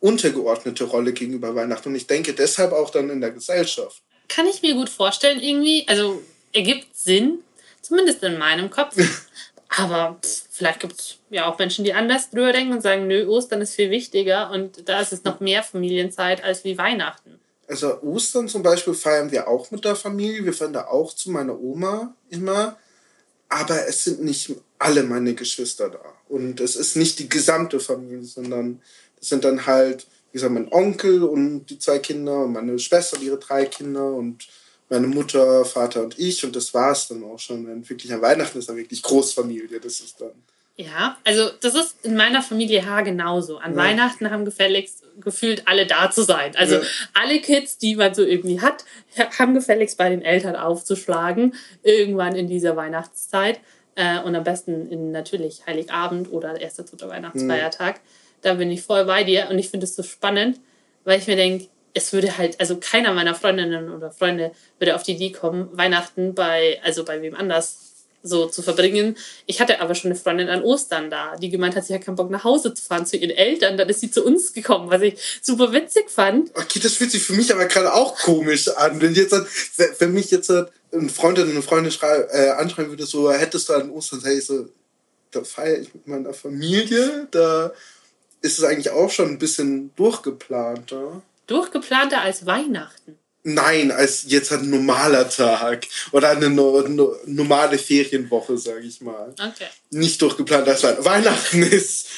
untergeordnete 0.00 0.84
Rolle 0.84 1.12
gegenüber 1.12 1.54
Weihnachten. 1.54 1.90
Und 1.90 1.94
ich 1.94 2.06
denke 2.06 2.32
deshalb 2.32 2.72
auch 2.72 2.90
dann 2.90 3.10
in 3.10 3.20
der 3.20 3.30
Gesellschaft. 3.30 4.02
Kann 4.28 4.46
ich 4.46 4.62
mir 4.62 4.74
gut 4.74 4.88
vorstellen, 4.88 5.40
irgendwie. 5.40 5.86
Also 5.88 6.22
ergibt 6.52 6.96
Sinn, 6.96 7.40
zumindest 7.82 8.22
in 8.22 8.38
meinem 8.38 8.70
Kopf. 8.70 8.96
Aber 9.76 10.18
pff, 10.22 10.44
vielleicht 10.50 10.80
gibt 10.80 10.94
es 10.94 11.18
ja 11.30 11.46
auch 11.46 11.58
Menschen, 11.58 11.84
die 11.84 11.94
anders 11.94 12.30
drüber 12.30 12.52
denken 12.52 12.72
und 12.72 12.80
sagen, 12.80 13.06
nö, 13.06 13.26
Ostern 13.26 13.60
ist 13.60 13.76
viel 13.76 13.90
wichtiger 13.90 14.50
und 14.50 14.88
da 14.88 15.00
ist 15.00 15.12
es 15.12 15.22
noch 15.22 15.38
mehr 15.38 15.62
Familienzeit 15.62 16.42
als 16.42 16.64
wie 16.64 16.76
Weihnachten. 16.76 17.38
Also 17.70 18.02
Ostern 18.02 18.48
zum 18.48 18.64
Beispiel 18.64 18.94
feiern 18.94 19.30
wir 19.30 19.46
auch 19.46 19.70
mit 19.70 19.84
der 19.84 19.94
Familie. 19.94 20.44
Wir 20.44 20.52
fahren 20.52 20.72
da 20.72 20.88
auch 20.88 21.14
zu 21.14 21.30
meiner 21.30 21.56
Oma 21.56 22.16
immer. 22.28 22.76
Aber 23.48 23.86
es 23.86 24.02
sind 24.04 24.24
nicht 24.24 24.56
alle 24.80 25.04
meine 25.04 25.34
Geschwister 25.34 25.88
da. 25.88 26.00
Und 26.28 26.60
es 26.60 26.74
ist 26.74 26.96
nicht 26.96 27.20
die 27.20 27.28
gesamte 27.28 27.78
Familie, 27.78 28.24
sondern 28.24 28.82
es 29.20 29.28
sind 29.28 29.44
dann 29.44 29.66
halt, 29.66 30.08
wie 30.32 30.38
gesagt, 30.38 30.52
mein 30.52 30.72
Onkel 30.72 31.22
und 31.22 31.66
die 31.66 31.78
zwei 31.78 32.00
Kinder 32.00 32.44
und 32.44 32.52
meine 32.52 32.76
Schwester 32.80 33.16
und 33.16 33.22
ihre 33.22 33.38
drei 33.38 33.66
Kinder 33.66 34.14
und 34.14 34.48
meine 34.88 35.06
Mutter, 35.06 35.64
Vater 35.64 36.02
und 36.02 36.18
ich. 36.18 36.44
Und 36.44 36.56
das 36.56 36.74
war 36.74 36.90
es 36.90 37.06
dann 37.06 37.22
auch 37.22 37.38
schon. 37.38 37.68
Wenn 37.68 37.88
wirklich 37.88 38.12
an 38.12 38.20
Weihnachten 38.20 38.58
ist 38.58 38.68
dann 38.68 38.76
wirklich 38.76 39.00
Großfamilie. 39.00 39.78
Das 39.78 40.00
ist 40.00 40.20
dann. 40.20 40.32
Ja, 40.76 41.18
also 41.24 41.50
das 41.60 41.74
ist 41.76 41.96
in 42.02 42.16
meiner 42.16 42.42
Familie 42.42 42.84
H 42.84 43.02
genauso. 43.02 43.58
An 43.58 43.72
ja. 43.72 43.76
Weihnachten 43.76 44.28
haben 44.30 44.44
gefälligst 44.44 45.04
gefühlt 45.20 45.66
alle 45.66 45.86
da 45.86 46.10
zu 46.10 46.22
sein. 46.22 46.52
Also 46.56 46.76
ja. 46.76 46.82
alle 47.14 47.40
Kids, 47.40 47.78
die 47.78 47.96
man 47.96 48.14
so 48.14 48.22
irgendwie 48.22 48.60
hat, 48.60 48.84
haben 49.38 49.54
gefälligst 49.54 49.98
bei 49.98 50.08
den 50.08 50.22
Eltern 50.22 50.56
aufzuschlagen, 50.56 51.54
irgendwann 51.82 52.34
in 52.34 52.46
dieser 52.46 52.76
Weihnachtszeit. 52.76 53.60
Äh, 53.94 54.20
und 54.20 54.34
am 54.34 54.44
besten 54.44 54.90
in 54.90 55.10
natürlich 55.10 55.66
Heiligabend 55.66 56.30
oder 56.32 56.60
erster, 56.60 56.86
zweiter 56.86 57.08
Weihnachtsfeiertag. 57.08 57.96
Mhm. 57.96 58.00
Da 58.42 58.54
bin 58.54 58.70
ich 58.70 58.82
voll 58.82 59.04
bei 59.04 59.24
dir 59.24 59.48
und 59.50 59.58
ich 59.58 59.68
finde 59.68 59.84
es 59.84 59.96
so 59.96 60.02
spannend, 60.02 60.60
weil 61.04 61.18
ich 61.18 61.26
mir 61.26 61.36
denke, 61.36 61.66
es 61.92 62.12
würde 62.12 62.38
halt, 62.38 62.60
also 62.60 62.76
keiner 62.76 63.12
meiner 63.12 63.34
Freundinnen 63.34 63.92
oder 63.92 64.10
Freunde 64.10 64.52
würde 64.78 64.94
auf 64.94 65.02
die 65.02 65.12
Idee 65.12 65.32
kommen, 65.32 65.68
Weihnachten 65.72 66.34
bei, 66.34 66.80
also 66.84 67.04
bei 67.04 67.20
wem 67.20 67.34
anders 67.34 67.89
so 68.22 68.46
zu 68.46 68.62
verbringen. 68.62 69.16
Ich 69.46 69.60
hatte 69.60 69.80
aber 69.80 69.94
schon 69.94 70.10
eine 70.10 70.20
Freundin 70.20 70.48
an 70.48 70.62
Ostern 70.62 71.10
da, 71.10 71.36
die 71.36 71.48
gemeint 71.48 71.76
hat, 71.76 71.84
sie 71.84 71.94
hat 71.94 72.04
keinen 72.04 72.16
Bock 72.16 72.30
nach 72.30 72.44
Hause 72.44 72.74
zu 72.74 72.82
fahren 72.82 73.06
zu 73.06 73.16
ihren 73.16 73.30
Eltern. 73.30 73.76
Dann 73.76 73.88
ist 73.88 74.00
sie 74.00 74.10
zu 74.10 74.24
uns 74.24 74.52
gekommen, 74.52 74.90
was 74.90 75.02
ich 75.02 75.40
super 75.42 75.72
witzig 75.72 76.10
fand. 76.10 76.50
Okay, 76.54 76.80
das 76.80 76.94
fühlt 76.94 77.10
sich 77.10 77.22
für 77.22 77.32
mich 77.32 77.52
aber 77.52 77.66
gerade 77.66 77.92
auch 77.92 78.16
komisch 78.16 78.68
an. 78.68 79.00
Wenn 79.00 79.14
jetzt, 79.14 79.34
wenn 79.98 80.12
mich 80.12 80.30
jetzt 80.30 80.50
ein 80.50 81.08
Freund 81.08 81.38
oder 81.38 81.50
eine 81.50 81.62
Freundin 81.62 81.92
äh, 82.02 82.50
anschreiben 82.50 82.90
würde, 82.90 83.06
so 83.06 83.32
hättest 83.32 83.68
du 83.68 83.74
an 83.74 83.90
Ostern, 83.90 84.20
sag 84.20 84.32
ich 84.32 84.44
so, 84.44 84.68
da 85.30 85.44
feiere 85.44 85.80
ich 85.80 85.94
mit 85.94 86.06
meiner 86.06 86.34
Familie, 86.34 87.28
da 87.30 87.72
ist 88.42 88.58
es 88.58 88.64
eigentlich 88.64 88.90
auch 88.90 89.10
schon 89.10 89.28
ein 89.28 89.38
bisschen 89.38 89.94
durchgeplanter. 89.96 91.22
Durchgeplanter 91.46 92.20
als 92.22 92.46
Weihnachten. 92.46 93.19
Nein, 93.42 93.90
als 93.90 94.24
jetzt 94.28 94.52
ein 94.52 94.68
normaler 94.68 95.28
Tag 95.28 95.86
oder 96.12 96.30
eine 96.30 96.50
no, 96.50 96.82
no, 96.82 97.16
normale 97.26 97.78
Ferienwoche, 97.78 98.58
sage 98.58 98.80
ich 98.80 99.00
mal. 99.00 99.30
Okay. 99.32 99.66
Nicht 99.90 100.20
durchgeplant 100.20 100.68
als 100.68 100.82
Weihnachten. 100.82 101.04
Weihnachten 101.04 101.62
ist 101.62 102.08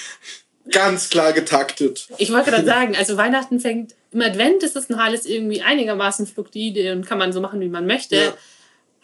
ganz 0.71 1.11
klar 1.11 1.33
getaktet. 1.33 2.09
Ich 2.19 2.33
wollte 2.33 2.51
gerade 2.51 2.67
sagen, 2.67 2.97
also 2.97 3.17
Weihnachten 3.17 3.61
fängt 3.61 3.95
im 4.13 4.21
Advent 4.21 4.63
ist 4.63 4.77
das 4.77 4.91
noch 4.91 4.99
alles 4.99 5.25
irgendwie 5.25 5.63
einigermaßen 5.63 6.27
fluide 6.27 6.93
und 6.93 7.07
kann 7.07 7.19
man 7.19 7.33
so 7.33 7.41
machen, 7.41 7.61
wie 7.61 7.69
man 7.69 7.87
möchte. 7.87 8.17
Ja. 8.17 8.35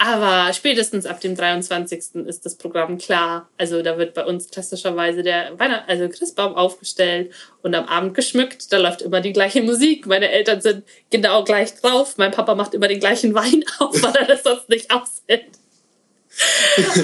Aber 0.00 0.52
spätestens 0.52 1.06
ab 1.06 1.20
dem 1.20 1.34
23. 1.34 2.14
ist 2.26 2.46
das 2.46 2.54
Programm 2.54 2.98
klar. 2.98 3.48
Also 3.58 3.82
da 3.82 3.98
wird 3.98 4.14
bei 4.14 4.24
uns 4.24 4.48
klassischerweise 4.48 5.24
der 5.24 5.58
Weihnacht 5.58 5.88
also 5.88 6.08
Christbaum 6.08 6.54
aufgestellt 6.54 7.32
und 7.62 7.74
am 7.74 7.86
Abend 7.86 8.14
geschmückt. 8.14 8.72
Da 8.72 8.78
läuft 8.78 9.02
immer 9.02 9.20
die 9.20 9.32
gleiche 9.32 9.60
Musik. 9.60 10.06
Meine 10.06 10.30
Eltern 10.30 10.60
sind 10.60 10.84
genau 11.10 11.42
gleich 11.42 11.74
drauf. 11.74 12.16
Mein 12.16 12.30
Papa 12.30 12.54
macht 12.54 12.74
immer 12.74 12.86
den 12.86 13.00
gleichen 13.00 13.34
Wein 13.34 13.64
auf, 13.80 14.00
weil 14.00 14.14
er 14.14 14.26
das 14.26 14.44
sonst 14.44 14.68
nicht 14.68 14.88
aushält. 14.92 15.46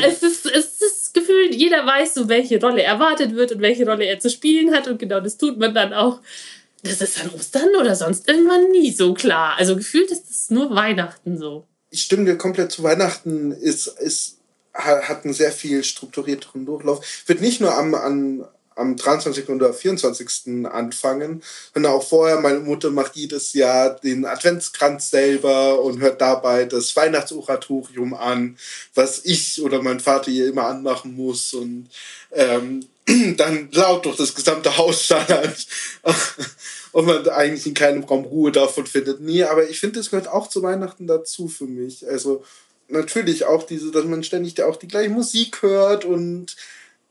es, 0.00 0.22
ist, 0.22 0.46
es 0.46 0.80
ist 0.80 1.14
gefühlt, 1.14 1.52
jeder 1.52 1.84
weiß 1.84 2.14
so, 2.14 2.28
welche 2.28 2.60
Rolle 2.60 2.84
erwartet 2.84 3.34
wird 3.34 3.50
und 3.50 3.60
welche 3.60 3.86
Rolle 3.86 4.04
er 4.04 4.20
zu 4.20 4.30
spielen 4.30 4.72
hat. 4.72 4.86
Und 4.86 5.00
genau 5.00 5.18
das 5.18 5.36
tut 5.36 5.58
man 5.58 5.74
dann 5.74 5.92
auch. 5.92 6.20
Das 6.84 7.00
ist 7.00 7.20
an 7.20 7.30
Ostern 7.34 7.74
oder 7.74 7.96
sonst 7.96 8.28
irgendwann 8.28 8.70
nie 8.70 8.92
so 8.92 9.14
klar. 9.14 9.56
Also 9.58 9.74
gefühlt 9.74 10.12
ist 10.12 10.30
es 10.30 10.50
nur 10.50 10.72
Weihnachten 10.76 11.36
so 11.36 11.66
ich 11.94 12.02
stimme 12.02 12.24
dir 12.24 12.36
komplett 12.36 12.72
zu. 12.72 12.82
Weihnachten 12.82 13.52
ist, 13.52 13.86
ist, 13.86 14.38
hat 14.74 15.24
einen 15.24 15.32
sehr 15.32 15.52
viel 15.52 15.84
strukturierteren 15.84 16.66
Durchlauf. 16.66 17.06
Wird 17.26 17.40
nicht 17.40 17.60
nur 17.60 17.72
am, 17.76 17.94
an, 17.94 18.44
am 18.76 18.96
23. 18.96 19.48
oder 19.50 19.72
24. 19.72 20.66
anfangen, 20.66 21.42
sondern 21.72 21.92
auch 21.92 22.02
vorher. 22.02 22.40
Meine 22.40 22.60
Mutter 22.60 22.90
macht 22.90 23.16
jedes 23.16 23.52
Jahr 23.52 23.90
den 24.00 24.24
Adventskranz 24.24 25.10
selber 25.10 25.80
und 25.80 26.00
hört 26.00 26.20
dabei 26.20 26.64
das 26.64 26.94
Weihnachtsoratorium 26.96 28.14
an, 28.14 28.56
was 28.94 29.24
ich 29.24 29.62
oder 29.62 29.82
mein 29.82 30.00
Vater 30.00 30.30
hier 30.30 30.48
immer 30.48 30.66
anmachen 30.66 31.14
muss 31.14 31.54
und 31.54 31.88
ähm, 32.32 32.86
dann 33.36 33.68
laut 33.72 34.06
durch 34.06 34.16
das 34.16 34.34
gesamte 34.34 34.76
Haus 34.76 35.04
schallert 35.04 35.66
und 36.92 37.06
man 37.06 37.28
eigentlich 37.28 37.66
in 37.66 37.74
keinem 37.74 38.04
Raum 38.04 38.24
Ruhe 38.24 38.50
davon 38.50 38.86
findet. 38.86 39.20
Nee, 39.20 39.44
aber 39.44 39.68
ich 39.68 39.78
finde, 39.78 40.00
es 40.00 40.10
gehört 40.10 40.28
auch 40.28 40.48
zu 40.48 40.62
Weihnachten 40.62 41.06
dazu 41.06 41.48
für 41.48 41.66
mich. 41.66 42.06
Also 42.08 42.44
natürlich 42.88 43.44
auch 43.44 43.64
diese, 43.64 43.90
dass 43.90 44.04
man 44.04 44.24
ständig 44.24 44.60
auch 44.62 44.76
die 44.76 44.88
gleiche 44.88 45.10
Musik 45.10 45.62
hört 45.62 46.04
und 46.04 46.56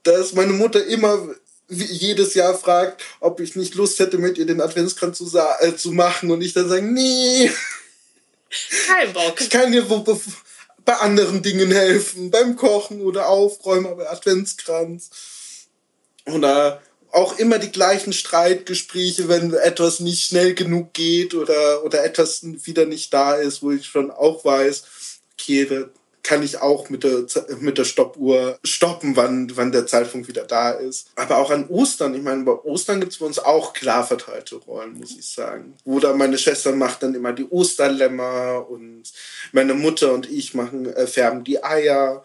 dass 0.03 0.33
meine 0.33 0.53
Mutter 0.53 0.85
immer 0.85 1.29
jedes 1.69 2.33
Jahr 2.33 2.57
fragt, 2.57 3.03
ob 3.19 3.39
ich 3.39 3.55
nicht 3.55 3.75
Lust 3.75 3.99
hätte, 3.99 4.17
mit 4.17 4.37
ihr 4.37 4.45
den 4.45 4.61
Adventskranz 4.61 5.17
zu, 5.17 5.37
äh, 5.59 5.75
zu 5.75 5.91
machen 5.91 6.31
und 6.31 6.41
ich 6.41 6.53
dann 6.53 6.69
sage, 6.69 6.81
nee. 6.83 7.51
Kein 8.87 9.13
Bock. 9.13 9.39
Ich 9.39 9.49
kann 9.49 9.71
dir 9.71 9.85
bei 10.85 10.93
anderen 10.95 11.41
Dingen 11.41 11.71
helfen, 11.71 12.29
beim 12.29 12.55
Kochen 12.55 13.01
oder 13.01 13.29
Aufräumen, 13.29 13.87
aber 13.87 14.11
Adventskranz. 14.11 15.09
Oder 16.25 16.81
auch 17.11 17.37
immer 17.37 17.59
die 17.59 17.71
gleichen 17.71 18.11
Streitgespräche, 18.11 19.29
wenn 19.29 19.53
etwas 19.53 19.99
nicht 19.99 20.25
schnell 20.25 20.55
genug 20.55 20.93
geht 20.93 21.35
oder, 21.35 21.83
oder 21.83 22.03
etwas 22.03 22.41
wieder 22.43 22.85
nicht 22.85 23.13
da 23.13 23.35
ist, 23.35 23.61
wo 23.61 23.71
ich 23.71 23.85
schon 23.85 24.09
auch 24.09 24.43
weiß, 24.43 24.83
okay, 25.33 25.85
kann 26.23 26.41
ich 26.41 26.61
auch 26.61 26.89
mit 26.89 27.03
der, 27.03 27.25
mit 27.59 27.77
der 27.77 27.83
Stoppuhr 27.83 28.57
stoppen, 28.63 29.17
wann, 29.17 29.51
wann 29.55 29.73
der 29.73 29.85
Zeitpunkt 29.85 30.29
wieder 30.29 30.45
da 30.45 30.71
ist. 30.71 31.09
Aber 31.15 31.37
auch 31.37 31.51
an 31.51 31.67
Ostern, 31.67 32.15
ich 32.15 32.21
meine, 32.21 32.43
bei 32.43 32.53
Ostern 32.53 33.01
gibt 33.01 33.11
es 33.11 33.19
bei 33.19 33.25
uns 33.25 33.39
auch 33.39 33.73
klar 33.73 34.07
verteilte 34.07 34.55
Rollen, 34.55 34.97
muss 34.97 35.11
ich 35.11 35.29
sagen. 35.29 35.75
Oder 35.83 36.15
meine 36.15 36.37
Schwester 36.37 36.71
macht 36.73 37.03
dann 37.03 37.13
immer 37.13 37.33
die 37.33 37.43
Osterlämmer 37.43 38.65
und 38.69 39.03
meine 39.51 39.73
Mutter 39.73 40.13
und 40.13 40.31
ich 40.31 40.53
machen, 40.53 40.85
äh, 40.85 41.07
färben 41.07 41.43
die 41.43 41.61
Eier. 41.61 42.23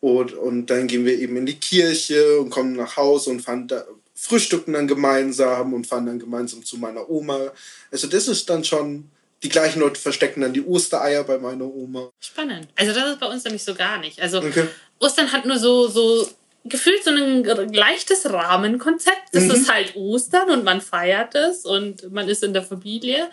Und, 0.00 0.34
und 0.34 0.66
dann 0.66 0.86
gehen 0.86 1.04
wir 1.04 1.18
eben 1.18 1.36
in 1.36 1.46
die 1.46 1.58
Kirche 1.58 2.40
und 2.40 2.50
kommen 2.50 2.74
nach 2.74 2.96
Hause 2.96 3.30
und 3.30 3.40
fahren 3.40 3.68
da, 3.68 3.84
frühstücken 4.14 4.74
dann 4.74 4.86
gemeinsam 4.86 5.72
und 5.72 5.86
fahren 5.86 6.06
dann 6.06 6.18
gemeinsam 6.18 6.62
zu 6.62 6.76
meiner 6.76 7.08
Oma. 7.08 7.52
Also 7.90 8.06
das 8.06 8.28
ist 8.28 8.50
dann 8.50 8.64
schon, 8.64 9.10
die 9.42 9.48
gleichen 9.48 9.80
Leute 9.80 10.00
verstecken 10.00 10.42
dann 10.42 10.52
die 10.52 10.64
Ostereier 10.64 11.24
bei 11.24 11.38
meiner 11.38 11.64
Oma. 11.64 12.10
Spannend. 12.20 12.68
Also 12.76 12.92
das 12.92 13.10
ist 13.10 13.20
bei 13.20 13.26
uns 13.26 13.44
nämlich 13.44 13.64
so 13.64 13.74
gar 13.74 13.98
nicht. 13.98 14.20
Also 14.20 14.38
okay. 14.38 14.66
Ostern 14.98 15.32
hat 15.32 15.46
nur 15.46 15.58
so, 15.58 15.88
so 15.88 16.28
gefühlt 16.64 17.02
so 17.02 17.10
ein 17.10 17.72
leichtes 17.72 18.30
Rahmenkonzept. 18.30 19.16
Das 19.32 19.44
mhm. 19.44 19.50
ist 19.52 19.72
halt 19.72 19.96
Ostern 19.96 20.50
und 20.50 20.64
man 20.64 20.82
feiert 20.82 21.34
es 21.34 21.64
und 21.64 22.12
man 22.12 22.28
ist 22.28 22.44
in 22.44 22.52
der 22.52 22.62
Familie. 22.62 23.30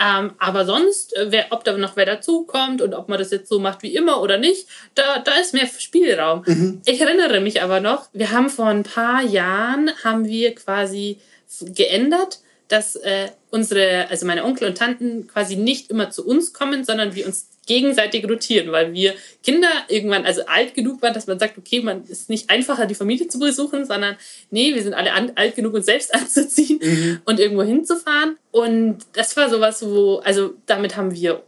Ähm, 0.00 0.32
aber 0.38 0.64
sonst, 0.64 1.16
äh, 1.16 1.26
wer, 1.30 1.46
ob 1.50 1.64
da 1.64 1.76
noch 1.76 1.96
wer 1.96 2.06
dazukommt 2.06 2.80
und 2.80 2.94
ob 2.94 3.08
man 3.08 3.18
das 3.18 3.32
jetzt 3.32 3.48
so 3.48 3.58
macht 3.58 3.82
wie 3.82 3.94
immer 3.94 4.22
oder 4.22 4.38
nicht, 4.38 4.68
da, 4.94 5.18
da 5.18 5.32
ist 5.34 5.52
mehr 5.52 5.66
Spielraum. 5.66 6.42
Mhm. 6.46 6.82
Ich 6.86 7.00
erinnere 7.00 7.40
mich 7.40 7.60
aber 7.60 7.80
noch, 7.80 8.08
wir 8.12 8.30
haben 8.30 8.48
vor 8.48 8.66
ein 8.66 8.84
paar 8.84 9.22
Jahren, 9.22 9.90
haben 10.04 10.26
wir 10.26 10.54
quasi 10.54 11.18
geändert, 11.60 12.38
dass 12.70 12.94
äh, 12.94 13.28
unsere, 13.50 14.08
also 14.10 14.26
meine 14.26 14.44
Onkel 14.44 14.68
und 14.68 14.78
Tanten 14.78 15.26
quasi 15.26 15.56
nicht 15.56 15.90
immer 15.90 16.10
zu 16.10 16.24
uns 16.24 16.52
kommen, 16.52 16.84
sondern 16.84 17.16
wir 17.16 17.26
uns 17.26 17.48
gegenseitig 17.66 18.28
rotieren, 18.28 18.70
weil 18.70 18.92
wir 18.92 19.14
Kinder 19.42 19.68
irgendwann 19.88 20.24
also 20.24 20.46
alt 20.46 20.74
genug 20.74 21.02
waren, 21.02 21.12
dass 21.12 21.26
man 21.26 21.40
sagt, 21.40 21.58
okay, 21.58 21.80
man 21.80 22.04
ist 22.04 22.30
nicht 22.30 22.48
einfacher, 22.48 22.86
die 22.86 22.94
Familie 22.94 23.26
zu 23.26 23.40
besuchen, 23.40 23.84
sondern 23.84 24.16
nee, 24.50 24.72
wir 24.72 24.82
sind 24.82 24.94
alle 24.94 25.12
alt 25.36 25.56
genug, 25.56 25.74
uns 25.74 25.86
selbst 25.86 26.14
anzuziehen 26.14 26.78
mhm. 26.80 27.20
und 27.24 27.40
irgendwo 27.40 27.64
hinzufahren. 27.64 28.38
Und 28.52 28.98
das 29.14 29.36
war 29.36 29.50
sowas, 29.50 29.84
wo, 29.84 30.18
also 30.18 30.54
damit 30.66 30.96
haben 30.96 31.12
wir 31.12 31.42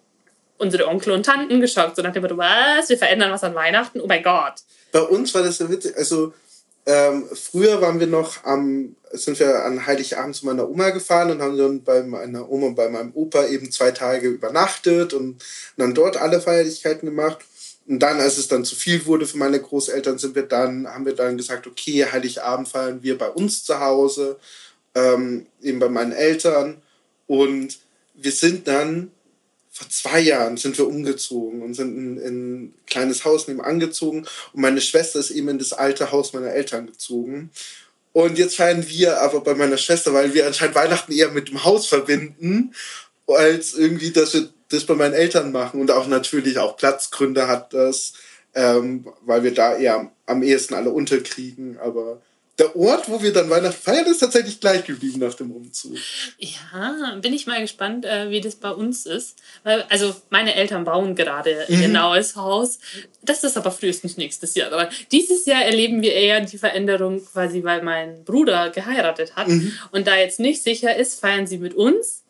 unsere 0.59 0.88
Onkel 0.88 1.12
und 1.12 1.25
Tanten 1.25 1.61
geschockt, 1.61 1.97
so 1.97 2.02
nach 2.02 2.12
dem 2.12 2.23
Motto, 2.23 2.37
was, 2.37 2.88
wir 2.88 2.99
verändern 2.99 3.31
was 3.31 3.45
an 3.45 3.55
Weihnachten, 3.55 4.00
oh 4.00 4.07
mein 4.07 4.23
Gott. 4.23 4.55
Bei 4.91 5.02
uns 5.02 5.33
war 5.35 5.43
das 5.43 5.59
ja 5.61 5.69
witzig, 5.71 5.97
also 5.97 6.33
ähm, 6.85 7.29
früher 7.33 7.81
waren 7.81 8.01
wir 8.01 8.09
noch 8.09 8.45
am, 8.45 8.97
sind 9.12 9.39
wir 9.39 9.65
an 9.65 9.87
Heiligabend 9.87 10.35
zu 10.35 10.47
meiner 10.47 10.69
Oma 10.69 10.91
gefahren 10.91 11.31
und 11.31 11.41
haben 11.41 11.57
dann 11.57 11.85
bei 11.85 12.03
meiner 12.03 12.51
Oma 12.51 12.69
und 12.69 12.75
bei 12.75 12.89
meinem 12.89 13.12
Opa 13.15 13.47
eben 13.47 13.71
zwei 13.71 13.93
Tage 13.93 14.29
übernachtet 14.29 15.15
und 15.15 15.43
dann 15.77 15.95
dort 15.95 16.17
alle 16.17 16.41
Feierlichkeiten 16.41 17.09
gemacht. 17.09 17.39
Und 17.87 18.01
dann, 18.01 18.21
als 18.21 18.39
es 18.39 18.49
dann 18.49 18.65
zu 18.65 18.75
viel 18.75 19.07
wurde 19.07 19.27
für 19.27 19.39
meine 19.39 19.61
Großeltern, 19.61 20.19
sind 20.19 20.35
wir 20.35 20.45
dann, 20.45 20.89
haben 20.89 21.07
wir 21.07 21.15
dann 21.15 21.37
gesagt, 21.37 21.67
okay, 21.67 22.07
Heiligabend 22.11 22.69
feiern 22.69 23.03
wir 23.03 23.19
bei 23.19 23.29
uns 23.29 23.65
zu 23.65 23.79
Hause, 23.79 24.39
ähm, 24.95 25.47
eben 25.61 25.79
bei 25.79 25.89
meinen 25.89 26.12
Eltern. 26.12 26.83
Und 27.27 27.79
wir 28.15 28.33
sind 28.33 28.67
dann 28.69 29.11
vor 29.73 29.88
zwei 29.88 30.21
Jahren 30.21 30.59
sind 30.59 30.76
wir 30.76 30.87
umgezogen 30.87 31.62
und 31.62 31.73
sind 31.73 31.97
in, 31.97 32.19
in 32.19 32.55
ein 32.55 32.75
kleines 32.87 33.25
Haus 33.25 33.49
nebenan 33.49 33.81
gezogen. 33.81 34.26
Und 34.52 34.61
meine 34.61 34.83
Schwester 34.83 35.19
ist 35.19 35.31
eben 35.31 35.49
in 35.49 35.59
das 35.59 35.73
alte 35.73 36.12
Haus 36.12 36.35
meiner 36.35 36.52
Eltern 36.52 36.87
gezogen. 36.87 37.50
Und 38.12 38.37
jetzt 38.37 38.57
feiern 38.57 38.87
wir 38.87 39.23
aber 39.23 39.41
bei 39.41 39.55
meiner 39.55 39.79
Schwester, 39.79 40.12
weil 40.12 40.35
wir 40.35 40.47
anscheinend 40.47 40.75
Weihnachten 40.75 41.12
eher 41.12 41.31
mit 41.31 41.49
dem 41.49 41.64
Haus 41.64 41.87
verbinden, 41.87 42.75
als 43.26 43.73
irgendwie, 43.73 44.11
dass 44.11 44.35
wir 44.35 44.50
das 44.69 44.85
bei 44.85 44.95
meinen 44.95 45.14
Eltern 45.14 45.52
machen. 45.52 45.81
Und 45.81 45.91
auch 45.91 46.07
natürlich 46.07 46.59
auch 46.59 46.76
Platzgründe 46.76 47.49
hat 47.49 47.73
das, 47.73 48.12
ähm, 48.55 49.07
weil 49.23 49.43
wir 49.43 49.55
da 49.55 49.75
eher 49.75 50.12
am 50.26 50.43
ehesten 50.43 50.75
alle 50.75 50.91
unterkriegen. 50.91 51.79
Aber 51.79 52.21
der 52.59 52.76
Ort, 52.76 53.09
wo 53.09 53.23
wir 53.23 53.32
dann 53.32 53.49
Weihnachten 53.49 53.80
feiern, 53.80 54.06
ist 54.06 54.18
tatsächlich 54.18 54.61
gleich 54.61 54.85
geblieben 54.85 55.21
nach 55.21 55.35
dem 55.35 55.50
Umzug. 55.50 55.97
Ja, 56.38 57.16
bin 57.21 57.32
ich 57.32 57.47
mal 57.47 57.61
gespannt, 57.61 58.04
äh, 58.04 58.28
wie 58.30 58.42
das 58.42 58.56
bei 58.56 58.71
uns 58.71 59.06
ist. 59.06 59.38
Weil, 59.64 59.82
also 59.88 60.14
meine 60.28 60.54
Eltern 60.54 60.85
bauen 60.85 61.14
gerade 61.14 61.64
mhm. 61.68 61.82
ihr 61.82 61.88
neues 61.88 62.37
Haus. 62.37 62.78
Das 63.23 63.42
ist 63.42 63.56
aber 63.56 63.71
frühestens 63.71 64.18
nächstes 64.18 64.54
Jahr 64.54 64.68
dran. 64.68 64.88
Dieses 65.12 65.47
Jahr 65.47 65.64
erleben 65.64 66.02
wir 66.02 66.12
eher 66.12 66.40
die 66.40 66.59
Veränderung 66.59 67.25
quasi, 67.25 67.64
weil 67.64 67.82
mein 67.82 68.23
Bruder 68.25 68.71
geheiratet 68.71 69.35
hat 69.35 69.49
mhm. 69.49 69.73
und 69.90 70.06
da 70.06 70.16
jetzt 70.16 70.38
nicht 70.38 70.62
sicher 70.62 70.94
ist, 70.94 71.21
feiern 71.21 71.47
sie 71.47 71.59
mit 71.59 71.75
uns 71.75 72.22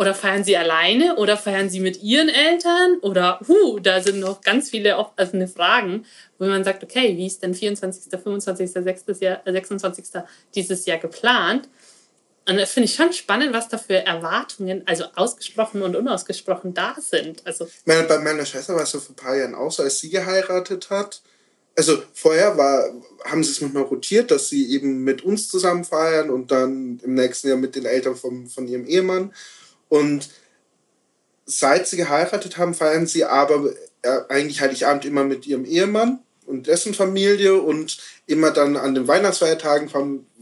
oder 0.00 0.14
feiern 0.14 0.44
sie 0.44 0.56
alleine 0.56 1.16
oder 1.16 1.36
feiern 1.36 1.68
sie 1.68 1.78
mit 1.78 2.02
ihren 2.02 2.30
Eltern? 2.30 2.96
Oder, 3.02 3.38
huh, 3.46 3.80
da 3.80 4.00
sind 4.00 4.18
noch 4.18 4.40
ganz 4.40 4.70
viele 4.70 4.96
offene 4.96 5.46
Fragen, 5.46 6.06
wo 6.38 6.46
man 6.46 6.64
sagt, 6.64 6.82
okay, 6.82 7.18
wie 7.18 7.26
ist 7.26 7.42
denn 7.42 7.54
24., 7.54 8.10
25., 8.10 8.72
26. 8.72 9.20
Jahr, 9.20 9.42
26. 9.44 10.06
dieses 10.54 10.86
Jahr 10.86 10.96
geplant? 10.96 11.68
Und 12.48 12.56
das 12.56 12.70
finde 12.70 12.86
ich 12.86 12.94
schon 12.94 13.12
spannend, 13.12 13.52
was 13.52 13.68
da 13.68 13.76
für 13.76 14.06
Erwartungen, 14.06 14.84
also 14.86 15.04
ausgesprochen 15.16 15.82
und 15.82 15.94
unausgesprochen, 15.94 16.72
da 16.72 16.96
sind. 16.98 17.46
Also 17.46 17.68
meine, 17.84 18.04
bei 18.04 18.16
meiner 18.20 18.46
Schwester 18.46 18.74
war 18.74 18.84
es 18.84 18.92
so 18.92 19.00
vor 19.00 19.12
ein 19.12 19.16
paar 19.16 19.36
Jahren 19.36 19.54
auch 19.54 19.70
so, 19.70 19.82
als 19.82 20.00
sie 20.00 20.08
geheiratet 20.08 20.88
hat. 20.88 21.20
Also 21.76 22.02
vorher 22.14 22.56
war, 22.56 22.90
haben 23.26 23.44
sie 23.44 23.50
es 23.50 23.60
manchmal 23.60 23.82
rotiert, 23.82 24.30
dass 24.30 24.48
sie 24.48 24.72
eben 24.72 25.04
mit 25.04 25.22
uns 25.24 25.48
zusammen 25.48 25.84
feiern 25.84 26.30
und 26.30 26.50
dann 26.50 27.00
im 27.04 27.12
nächsten 27.12 27.48
Jahr 27.48 27.58
mit 27.58 27.76
den 27.76 27.84
Eltern 27.84 28.16
vom, 28.16 28.46
von 28.48 28.66
ihrem 28.66 28.86
Ehemann. 28.86 29.34
Und 29.90 30.30
seit 31.44 31.86
sie 31.86 31.98
geheiratet 31.98 32.56
haben, 32.56 32.72
feiern 32.72 33.06
sie 33.06 33.24
aber 33.24 33.70
äh, 34.02 34.20
eigentlich 34.30 34.62
Heiligabend 34.62 35.04
immer 35.04 35.24
mit 35.24 35.46
ihrem 35.46 35.66
Ehemann 35.66 36.20
und 36.46 36.68
dessen 36.68 36.94
Familie 36.94 37.60
und 37.60 37.98
immer 38.26 38.50
dann 38.50 38.76
an 38.76 38.94
den 38.94 39.06
Weihnachtsfeiertagen 39.06 39.90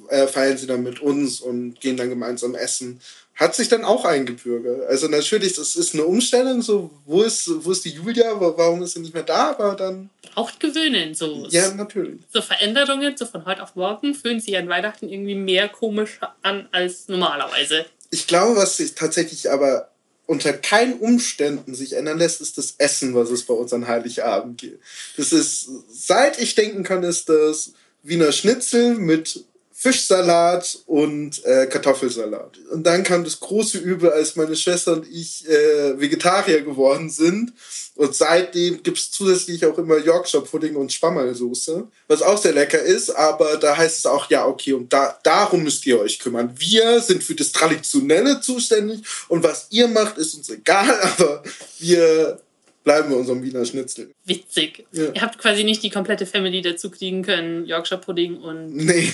äh, 0.09 0.27
feiern 0.27 0.57
sie 0.57 0.67
dann 0.67 0.83
mit 0.83 1.01
uns 1.01 1.41
und 1.41 1.81
gehen 1.81 1.97
dann 1.97 2.09
gemeinsam 2.09 2.55
essen. 2.55 3.01
Hat 3.35 3.55
sich 3.55 3.69
dann 3.69 3.85
auch 3.85 4.05
eingebürgert. 4.05 4.89
Also 4.89 5.07
natürlich, 5.07 5.55
das 5.55 5.77
ist 5.77 5.95
eine 5.95 6.05
Umstellung, 6.05 6.61
so, 6.61 6.91
wo 7.07 7.23
ist, 7.23 7.49
wo 7.65 7.71
ist 7.71 7.85
die 7.85 7.91
Julia, 7.91 8.33
warum 8.39 8.83
ist 8.83 8.95
sie 8.95 9.01
nicht 9.01 9.15
mehr 9.15 9.23
da, 9.23 9.51
aber 9.51 9.77
dann... 9.77 10.11
Braucht 10.35 10.59
gewöhnen, 10.59 11.15
so. 11.15 11.47
Ja, 11.49 11.73
natürlich. 11.73 12.21
So 12.33 12.43
Veränderungen, 12.43 13.17
so 13.17 13.27
von 13.27 13.47
heute 13.47 13.63
auf 13.63 13.77
morgen, 13.77 14.15
fühlen 14.15 14.41
sich 14.41 14.57
an 14.57 14.69
Weihnachten 14.69 15.09
irgendwie 15.09 15.37
mehr 15.37 15.69
komisch 15.69 16.19
an 16.43 16.69
als 16.73 17.07
normalerweise 17.07 17.87
ich 18.11 18.27
glaube, 18.27 18.57
was 18.57 18.77
sich 18.77 18.95
tatsächlich 18.95 19.51
aber 19.51 19.91
unter 20.27 20.53
keinen 20.53 20.99
Umständen 20.99 21.75
sich 21.75 21.95
ändern 21.95 22.19
lässt, 22.19 22.41
ist 22.41 22.59
das 22.59 22.75
Essen, 22.77 23.15
was 23.15 23.31
es 23.31 23.45
bei 23.45 23.55
uns 23.55 23.73
an 23.73 23.89
Heiligabend 23.89 24.61
gibt. 24.61 24.85
Das 25.17 25.33
ist, 25.33 25.71
seit 25.91 26.39
ich 26.39 26.55
denken 26.55 26.83
kann, 26.83 27.03
ist 27.03 27.29
das 27.29 27.73
Wiener 28.03 28.33
Schnitzel 28.33 28.95
mit 28.95 29.45
Fischsalat 29.81 30.81
und 30.87 31.45
äh, 31.45 31.67
Kartoffelsalat. 31.67 32.59
Und 32.73 32.85
dann 32.85 33.05
kam 33.05 33.23
das 33.23 33.39
große 33.39 33.79
Übel, 33.79 34.11
als 34.11 34.35
meine 34.35 34.57
Schwester 34.57 34.95
und 34.95 35.07
ich 35.09 35.49
äh, 35.49 36.01
Vegetarier 36.01 36.63
geworden 36.63 37.09
sind. 37.09 37.53
Und 37.95 38.13
seitdem 38.13 38.83
gibt's 38.83 39.13
zusätzlich 39.13 39.65
auch 39.65 39.79
immer 39.79 39.99
Yorkshire 39.99 40.43
Pudding 40.43 40.75
und 40.75 40.93
Schwammerlsoße, 40.93 41.87
was 42.09 42.23
auch 42.23 42.39
sehr 42.39 42.55
lecker 42.55 42.83
ist. 42.83 43.11
Aber 43.11 43.57
da 43.57 43.77
heißt 43.77 44.01
es 44.01 44.07
auch, 44.07 44.29
ja, 44.31 44.47
okay, 44.47 44.73
und 44.73 44.93
da, 44.93 45.17
darum 45.23 45.63
müsst 45.63 45.87
ihr 45.87 46.01
euch 46.01 46.19
kümmern. 46.19 46.53
Wir 46.59 47.01
sind 47.01 47.23
für 47.23 47.37
das 47.37 47.53
Traditionelle 47.53 48.41
zuständig 48.41 49.03
und 49.29 49.45
was 49.45 49.69
ihr 49.71 49.87
macht, 49.87 50.19
ist 50.19 50.35
uns 50.35 50.51
egal, 50.51 50.91
aber 51.03 51.45
wir 51.79 52.41
bleiben 52.83 53.11
wir 53.11 53.17
unserem 53.17 53.45
Wiener 53.45 53.65
Schnitzel. 53.65 54.11
Witzig. 54.25 54.87
Ja. 54.91 55.13
Ihr 55.15 55.23
habt 55.23 55.39
quasi 55.39 55.63
nicht 55.63 55.85
die 55.85 55.91
komplette 55.91 56.27
Family 56.27 56.63
dazu 56.63 56.91
kriegen 56.91 57.23
können, 57.23 57.65
Yorkshire 57.65 58.01
Pudding 58.01 58.39
und. 58.39 58.75
Nee. 58.75 59.13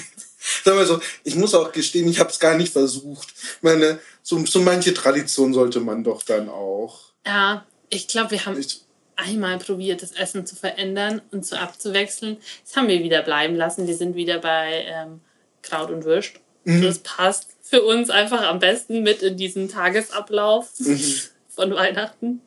Sag 0.65 0.75
mal 0.75 0.87
so, 0.87 1.01
ich 1.25 1.37
muss 1.37 1.55
auch 1.55 1.73
gestehen, 1.73 2.09
ich 2.09 2.21
habe 2.21 2.31
es 2.31 2.39
gar 2.39 2.57
nicht 2.57 2.73
versucht. 2.73 3.29
Meine, 3.63 3.99
so, 4.23 4.45
so 4.47 4.61
manche 4.61 4.95
Tradition 4.95 5.55
sollte 5.55 5.81
man 5.81 6.05
doch 6.05 6.23
dann 6.23 6.49
auch. 6.49 7.01
Ja, 7.27 7.67
ich 7.89 8.09
glaube, 8.09 8.33
wir 8.33 8.45
haben 8.45 8.59
ich, 8.59 8.83
einmal 9.17 9.59
probiert, 9.59 10.03
das 10.03 10.13
Essen 10.13 10.47
zu 10.47 10.57
verändern 10.57 11.23
und 11.31 11.47
zu 11.47 11.59
abzuwechseln. 11.59 12.37
Das 12.65 12.77
haben 12.77 12.89
wir 12.89 13.03
wieder 13.03 13.23
bleiben 13.23 13.55
lassen. 13.55 13.87
Wir 13.87 13.97
sind 13.97 14.17
wieder 14.17 14.39
bei 14.39 14.85
ähm, 14.87 15.21
Kraut 15.63 15.91
und 15.91 16.05
Würst. 16.05 16.35
Mhm. 16.65 16.83
Das 16.83 16.99
passt 16.99 17.49
für 17.63 17.83
uns 17.83 18.11
einfach 18.11 18.43
am 18.43 18.59
besten 18.59 19.03
mit 19.03 19.23
in 19.23 19.37
diesen 19.37 19.69
Tagesablauf 19.69 20.69
mhm. 20.79 21.01
von 21.49 21.75
Weihnachten 21.75 22.41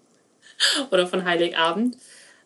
oder 0.91 1.07
von 1.07 1.25
Heiligabend. 1.25 1.97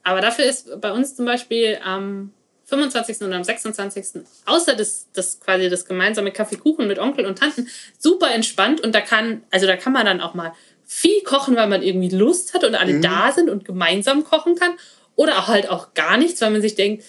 Aber 0.04 0.22
dafür 0.22 0.46
ist 0.46 0.82
bei 0.82 0.92
uns 0.92 1.16
zum 1.16 1.26
Beispiel 1.26 1.80
am 1.84 2.34
25. 2.72 3.22
und 3.22 3.34
am 3.34 3.44
26. 3.44 4.24
außer 4.46 4.76
das, 4.76 5.08
das 5.14 5.40
quasi 5.40 5.70
das 5.70 5.86
gemeinsame 5.86 6.32
Kaffeekuchen 6.32 6.88
mit 6.88 7.00
Onkel 7.00 7.26
und 7.26 7.38
Tanten 7.38 7.68
super 8.00 8.32
entspannt 8.32 8.82
und 8.82 8.96
da 8.96 9.02
kann, 9.02 9.44
also 9.52 9.68
da 9.68 9.76
kann 9.76 9.94
man 9.94 10.06
dann 10.06 10.22
auch 10.22 10.34
mal 10.34 10.54
viel 10.86 11.22
kochen, 11.24 11.56
weil 11.56 11.68
man 11.68 11.84
irgendwie 11.84 12.10
Lust 12.10 12.54
hat 12.54 12.64
und 12.64 12.76
alle 12.76 12.94
mhm. 12.94 13.02
da 13.02 13.32
sind 13.32 13.50
und 13.50 13.66
gemeinsam 13.66 14.24
kochen 14.24 14.56
kann. 14.56 14.72
Oder 15.16 15.40
auch 15.40 15.48
halt 15.48 15.70
auch 15.70 15.94
gar 15.94 16.18
nichts, 16.18 16.42
weil 16.42 16.52
man 16.52 16.62
sich 16.62 16.76
denkt, 16.76 17.04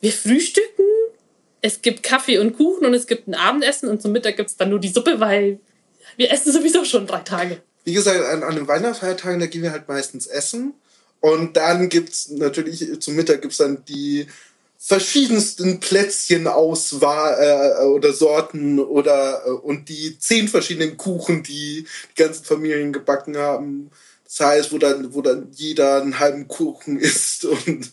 wir 0.00 0.12
frühstücken, 0.12 0.84
es 1.60 1.80
gibt 1.80 2.02
Kaffee 2.02 2.38
und 2.38 2.56
Kuchen 2.56 2.86
und 2.86 2.94
es 2.94 3.06
gibt 3.06 3.28
ein 3.28 3.34
Abendessen 3.34 3.88
und 3.88 4.02
zum 4.02 4.12
Mittag 4.12 4.36
gibt 4.36 4.50
es 4.50 4.56
dann 4.56 4.70
nur 4.70 4.80
die 4.80 4.88
Suppe, 4.88 5.20
weil 5.20 5.60
wir 6.16 6.32
essen 6.32 6.52
sowieso 6.52 6.84
schon 6.84 7.06
drei 7.06 7.20
Tage. 7.20 7.62
Wie 7.84 7.92
gesagt, 7.94 8.24
an, 8.24 8.42
an 8.42 8.56
den 8.56 8.68
Weihnachtsfeiertagen, 8.68 9.40
da 9.40 9.46
gehen 9.46 9.62
wir 9.62 9.72
halt 9.72 9.88
meistens 9.88 10.26
essen. 10.26 10.74
Und 11.20 11.56
dann 11.56 11.88
gibt 11.88 12.10
es 12.10 12.30
natürlich, 12.30 13.00
zum 13.00 13.14
Mittag 13.14 13.42
gibt 13.42 13.52
es 13.52 13.58
dann 13.58 13.84
die 13.86 14.26
verschiedensten 14.84 15.78
Plätzchen 15.78 16.48
Auswahl 16.48 17.36
äh, 17.38 17.84
oder 17.84 18.12
Sorten 18.12 18.80
oder 18.80 19.42
äh, 19.46 19.50
und 19.50 19.88
die 19.88 20.18
zehn 20.18 20.48
verschiedenen 20.48 20.96
Kuchen, 20.96 21.44
die 21.44 21.86
die 22.10 22.22
ganzen 22.22 22.44
Familien 22.44 22.92
gebacken 22.92 23.36
haben. 23.36 23.92
Das 24.24 24.40
heißt, 24.40 24.72
wo 24.72 24.78
dann, 24.78 25.14
wo 25.14 25.22
dann 25.22 25.48
jeder 25.52 26.02
einen 26.02 26.18
halben 26.18 26.48
Kuchen 26.48 26.96
isst. 27.00 27.44
Und 27.44 27.92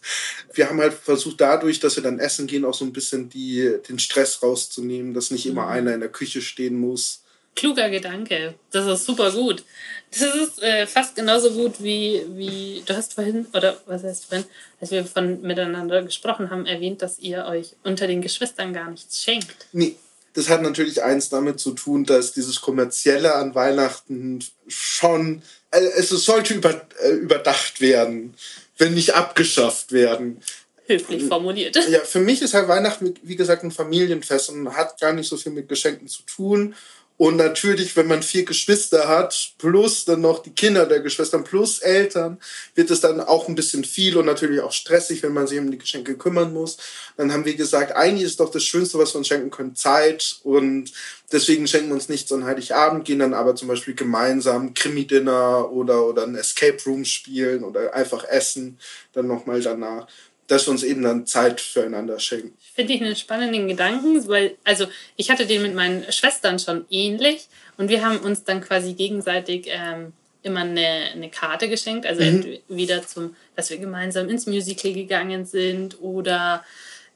wir 0.54 0.67
haben 0.67 0.80
halt 0.80 0.93
versucht, 0.93 1.39
dadurch, 1.39 1.80
dass 1.80 1.95
wir 1.95 2.04
dann 2.04 2.17
essen 2.17 2.47
gehen, 2.47 2.65
auch 2.65 2.73
so 2.73 2.86
ein 2.86 2.93
bisschen 2.93 3.30
die, 3.30 3.71
den 3.88 3.99
Stress 3.99 4.41
rauszunehmen, 4.41 5.13
dass 5.13 5.30
nicht 5.30 5.45
immer 5.45 5.65
mhm. 5.65 5.71
einer 5.71 5.93
in 5.93 5.99
der 5.99 6.10
Küche 6.10 6.41
stehen 6.41 6.80
muss. 6.80 7.21
Kluger 7.56 7.89
Gedanke. 7.89 8.56
Das 8.71 8.88
ist 8.88 9.06
super 9.06 9.32
gut. 9.32 9.63
Das 10.12 10.36
ist 10.36 10.63
äh, 10.63 10.88
fast 10.88 11.15
genauso 11.15 11.52
gut 11.52 11.84
wie, 11.84 12.26
wie 12.36 12.84
du 12.86 12.95
hast 12.95 13.13
vorhin, 13.13 13.45
oder 13.54 13.80
was 13.86 14.04
heißt 14.04 14.26
vorhin, 14.26 14.45
als 14.82 14.91
wir 14.91 15.06
von 15.06 15.41
miteinander 15.41 16.02
gesprochen 16.02 16.50
haben, 16.50 16.65
erwähnt, 16.65 17.02
dass 17.02 17.19
ihr 17.19 17.45
euch 17.45 17.76
unter 17.84 18.08
den 18.08 18.22
Geschwistern 18.22 18.74
gar 18.74 18.89
nichts 18.89 19.22
schenkt. 19.22 19.67
Nee, 19.72 19.95
das 20.34 20.50
hat 20.50 20.62
natürlich 20.62 21.04
eins 21.04 21.30
damit 21.30 21.60
zu 21.60 21.72
tun, 21.72 22.06
dass 22.06 22.34
dieses 22.34 22.62
Kommerzielle 22.62 23.36
an 23.36 23.56
Weihnachten 23.56 24.43
schon, 24.67 25.41
äh, 25.72 25.80
es 25.80 26.10
sollte 26.10 26.54
über, 26.54 26.82
äh, 27.04 27.12
überdacht 27.12 27.82
werden, 27.82 28.34
wenn 28.78 28.93
nicht 28.93 29.13
abgeschafft 29.13 29.91
werden. 29.91 30.41
Höflich 30.88 31.24
formuliert. 31.26 31.76
Ja, 31.89 32.00
für 32.00 32.19
mich 32.19 32.41
ist 32.41 32.56
halt 32.56 32.67
Weihnachten, 32.67 33.13
wie 33.22 33.36
gesagt, 33.36 33.63
ein 33.63 33.72
Familienfest 33.72 34.50
und 34.50 34.76
hat 34.76 35.00
gar 35.00 35.13
nicht 35.13 35.30
so 35.30 35.38
viel 35.38 35.52
mit 35.52 35.69
Geschenken 35.69 36.08
zu 36.08 36.24
tun. 36.24 36.74
Und 37.19 37.36
natürlich, 37.36 37.97
wenn 37.97 38.08
man 38.08 38.23
vier 38.23 38.45
Geschwister 38.45 39.10
hat, 39.10 39.51
plus 39.58 40.05
dann 40.05 40.21
noch 40.21 40.41
die 40.41 40.51
Kinder 40.51 40.86
der 40.86 41.01
Geschwistern, 41.01 41.43
plus 41.43 41.79
Eltern, 41.79 42.38
wird 42.75 42.89
es 42.91 43.01
dann 43.01 43.19
auch 43.19 43.49
ein 43.49 43.55
bisschen 43.55 43.84
viel 43.84 44.15
und 44.15 44.25
natürlich 44.25 44.62
auch 44.62 44.71
stressig, 44.71 45.21
wenn 45.21 45.34
man 45.34 45.45
sich 45.45 45.60
um 45.60 45.69
die 45.69 45.77
Geschenke 45.77 46.15
kümmern 46.15 46.53
muss. 46.53 46.77
Dann 47.17 47.34
haben 47.34 47.43
wir 47.43 47.55
gesagt, 47.58 47.91
eigentlich 47.91 48.23
ist 48.23 48.39
doch 48.39 48.49
das 48.49 48.63
Schönste, 48.63 48.97
was 48.99 49.13
wir 49.13 49.17
uns 49.17 49.27
schenken 49.27 49.51
können, 49.51 49.75
Zeit. 49.75 50.39
Und 50.43 50.93
deswegen 51.29 51.67
schenken 51.67 51.89
wir 51.89 51.95
uns 51.95 52.08
nichts 52.08 52.32
an 52.32 52.45
Heiligabend, 52.45 53.03
gehen 53.03 53.19
dann 53.19 53.34
aber 53.34 53.53
zum 53.53 53.67
Beispiel 53.67 53.95
gemeinsam 53.95 54.73
Krimi-Dinner 54.73 55.69
oder, 55.73 56.05
oder 56.05 56.23
ein 56.23 56.36
Escape 56.36 56.77
Room 56.86 57.03
spielen 57.03 57.65
oder 57.65 57.93
einfach 57.93 58.23
essen, 58.23 58.79
dann 59.12 59.27
nochmal 59.27 59.60
danach 59.60 60.08
dass 60.49 60.67
wir 60.67 60.71
uns 60.71 60.83
eben 60.83 61.03
dann 61.03 61.25
Zeit 61.25 61.62
füreinander 61.62 62.19
schenken. 62.19 62.57
Finde 62.75 62.93
ich 62.93 63.01
einen 63.01 63.15
spannenden 63.15 63.67
Gedanken, 63.67 64.27
weil, 64.27 64.57
also 64.63 64.88
ich 65.15 65.29
hatte 65.29 65.45
den 65.45 65.62
mit 65.62 65.75
meinen 65.75 66.12
Schwestern 66.12 66.59
schon 66.59 66.85
ähnlich 66.89 67.47
und 67.77 67.89
wir 67.89 68.03
haben 68.03 68.19
uns 68.19 68.43
dann 68.43 68.62
quasi 68.62 68.93
gegenseitig 68.93 69.67
ähm, 69.67 70.13
immer 70.41 70.62
eine, 70.62 71.12
eine 71.13 71.29
Karte 71.29 71.69
geschenkt, 71.69 72.05
also 72.05 72.23
mhm. 72.23 72.59
entweder 72.67 73.05
zum, 73.05 73.35
dass 73.55 73.69
wir 73.69 73.77
gemeinsam 73.77 74.29
ins 74.29 74.47
Musical 74.47 74.93
gegangen 74.93 75.45
sind 75.45 76.01
oder 76.01 76.63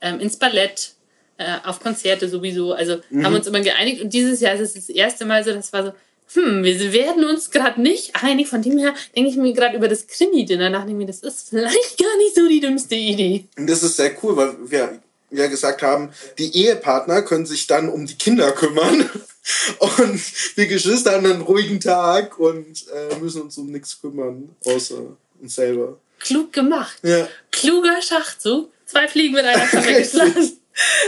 ähm, 0.01 0.19
ins 0.19 0.37
Ballett, 0.37 0.91
äh, 1.37 1.57
auf 1.63 1.79
Konzerte 1.79 2.29
sowieso, 2.29 2.73
also 2.73 2.97
mhm. 3.09 3.25
haben 3.25 3.35
uns 3.35 3.47
immer 3.47 3.61
geeinigt 3.61 4.01
und 4.01 4.13
dieses 4.13 4.41
Jahr 4.41 4.53
ist 4.53 4.61
es 4.61 4.73
das 4.73 4.89
erste 4.89 5.25
Mal 5.25 5.43
so, 5.43 5.51
das 5.51 5.73
war 5.73 5.85
so, 5.85 5.93
hm, 6.33 6.63
wir 6.63 6.93
werden 6.93 7.23
uns 7.25 7.51
gerade 7.51 7.81
nicht 7.81 8.15
einig. 8.21 8.47
Von 8.47 8.61
dem 8.61 8.77
her 8.77 8.93
denke 9.15 9.29
ich 9.29 9.37
mir 9.37 9.53
gerade 9.53 9.77
über 9.77 9.87
das 9.87 10.07
Krimi-Dinner 10.07 10.69
nach, 10.69 10.85
mir, 10.85 11.05
das 11.05 11.19
ist 11.19 11.49
vielleicht 11.49 11.97
gar 11.97 12.17
nicht 12.17 12.35
so 12.35 12.47
die 12.47 12.59
dümmste 12.59 12.95
Idee. 12.95 13.45
Und 13.57 13.69
das 13.69 13.83
ist 13.83 13.97
sehr 13.97 14.11
cool, 14.23 14.35
weil 14.35 14.55
wir 14.65 14.99
ja 15.31 15.47
gesagt 15.47 15.81
haben, 15.81 16.09
die 16.37 16.55
Ehepartner 16.55 17.21
können 17.23 17.45
sich 17.45 17.67
dann 17.67 17.89
um 17.89 18.05
die 18.05 18.15
Kinder 18.15 18.51
kümmern. 18.51 19.09
Und 19.79 20.21
wir 20.55 20.67
Geschwister 20.67 21.11
haben 21.11 21.25
einen 21.25 21.41
ruhigen 21.41 21.81
Tag 21.81 22.39
und 22.39 22.85
äh, 22.87 23.19
müssen 23.19 23.41
uns 23.41 23.57
um 23.57 23.69
nichts 23.73 23.99
kümmern, 23.99 24.55
außer 24.63 25.01
uns 25.41 25.55
selber. 25.55 25.99
Klug 26.19 26.53
gemacht. 26.53 26.97
Ja. 27.03 27.27
Kluger 27.51 28.01
Schachzug. 28.01 28.71
Zwei 28.85 29.09
Fliegen 29.09 29.33
mit 29.33 29.43
einer 29.43 29.65
Klappe 29.67 29.93
geschlagen. 29.97 30.33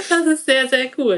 Das 0.10 0.28
ist 0.28 0.46
sehr, 0.46 0.68
sehr 0.68 0.92
cool. 0.98 1.18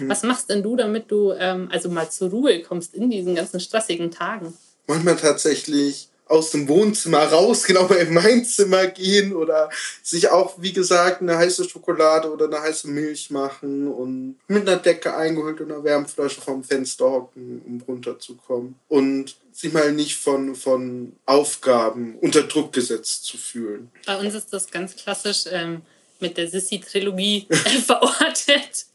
Hm. 0.00 0.08
Was 0.08 0.22
machst 0.22 0.50
denn 0.50 0.62
du, 0.62 0.76
damit 0.76 1.10
du 1.10 1.32
ähm, 1.32 1.68
also 1.70 1.88
mal 1.88 2.10
zur 2.10 2.30
Ruhe 2.30 2.62
kommst 2.62 2.94
in 2.94 3.10
diesen 3.10 3.34
ganzen 3.34 3.60
stressigen 3.60 4.10
Tagen? 4.10 4.54
Manchmal 4.86 5.16
tatsächlich 5.16 6.08
aus 6.30 6.50
dem 6.50 6.68
Wohnzimmer 6.68 7.24
raus, 7.24 7.64
genau 7.66 7.86
in 7.88 8.14
mein 8.14 8.44
Zimmer 8.44 8.86
gehen 8.86 9.34
oder 9.34 9.68
sich 10.02 10.30
auch, 10.30 10.54
wie 10.58 10.72
gesagt, 10.72 11.20
eine 11.20 11.36
heiße 11.36 11.68
Schokolade 11.68 12.32
oder 12.32 12.46
eine 12.46 12.60
heiße 12.60 12.88
Milch 12.88 13.30
machen 13.30 13.88
und 13.88 14.36
mit 14.48 14.68
einer 14.68 14.78
Decke 14.78 15.14
eingehüllt 15.14 15.60
und 15.60 15.72
einer 15.72 15.84
Wärmflasche 15.84 16.40
vom 16.40 16.62
Fenster 16.62 17.04
hocken, 17.04 17.60
um 17.66 17.82
runterzukommen. 17.86 18.76
Und 18.88 19.36
sich 19.52 19.72
mal 19.72 19.92
nicht 19.92 20.16
von, 20.16 20.54
von 20.54 21.12
Aufgaben 21.26 22.16
unter 22.20 22.44
Druck 22.44 22.72
gesetzt 22.72 23.24
zu 23.24 23.36
fühlen. 23.36 23.90
Bei 24.06 24.18
uns 24.18 24.34
ist 24.34 24.52
das 24.52 24.70
ganz 24.70 24.96
klassisch 24.96 25.44
ähm, 25.50 25.82
mit 26.20 26.36
der 26.36 26.48
Sissy-Trilogie 26.48 27.46
verortet. 27.86 28.86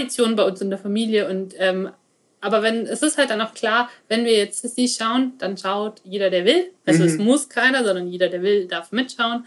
Tradition 0.00 0.36
bei 0.36 0.44
uns 0.44 0.60
in 0.60 0.70
der 0.70 0.78
Familie 0.78 1.28
und 1.28 1.54
ähm, 1.58 1.90
aber 2.42 2.62
wenn, 2.62 2.86
es 2.86 3.02
ist 3.02 3.18
halt 3.18 3.28
dann 3.28 3.42
auch 3.42 3.52
klar, 3.52 3.90
wenn 4.08 4.24
wir 4.24 4.32
jetzt 4.32 4.62
Sissy 4.62 4.88
schauen, 4.88 5.34
dann 5.38 5.58
schaut 5.58 6.00
jeder, 6.04 6.30
der 6.30 6.46
will. 6.46 6.70
Also 6.86 7.02
mhm. 7.02 7.08
es 7.08 7.18
muss 7.18 7.48
keiner, 7.50 7.84
sondern 7.84 8.08
jeder, 8.08 8.30
der 8.30 8.40
will, 8.40 8.66
darf 8.66 8.92
mitschauen. 8.92 9.44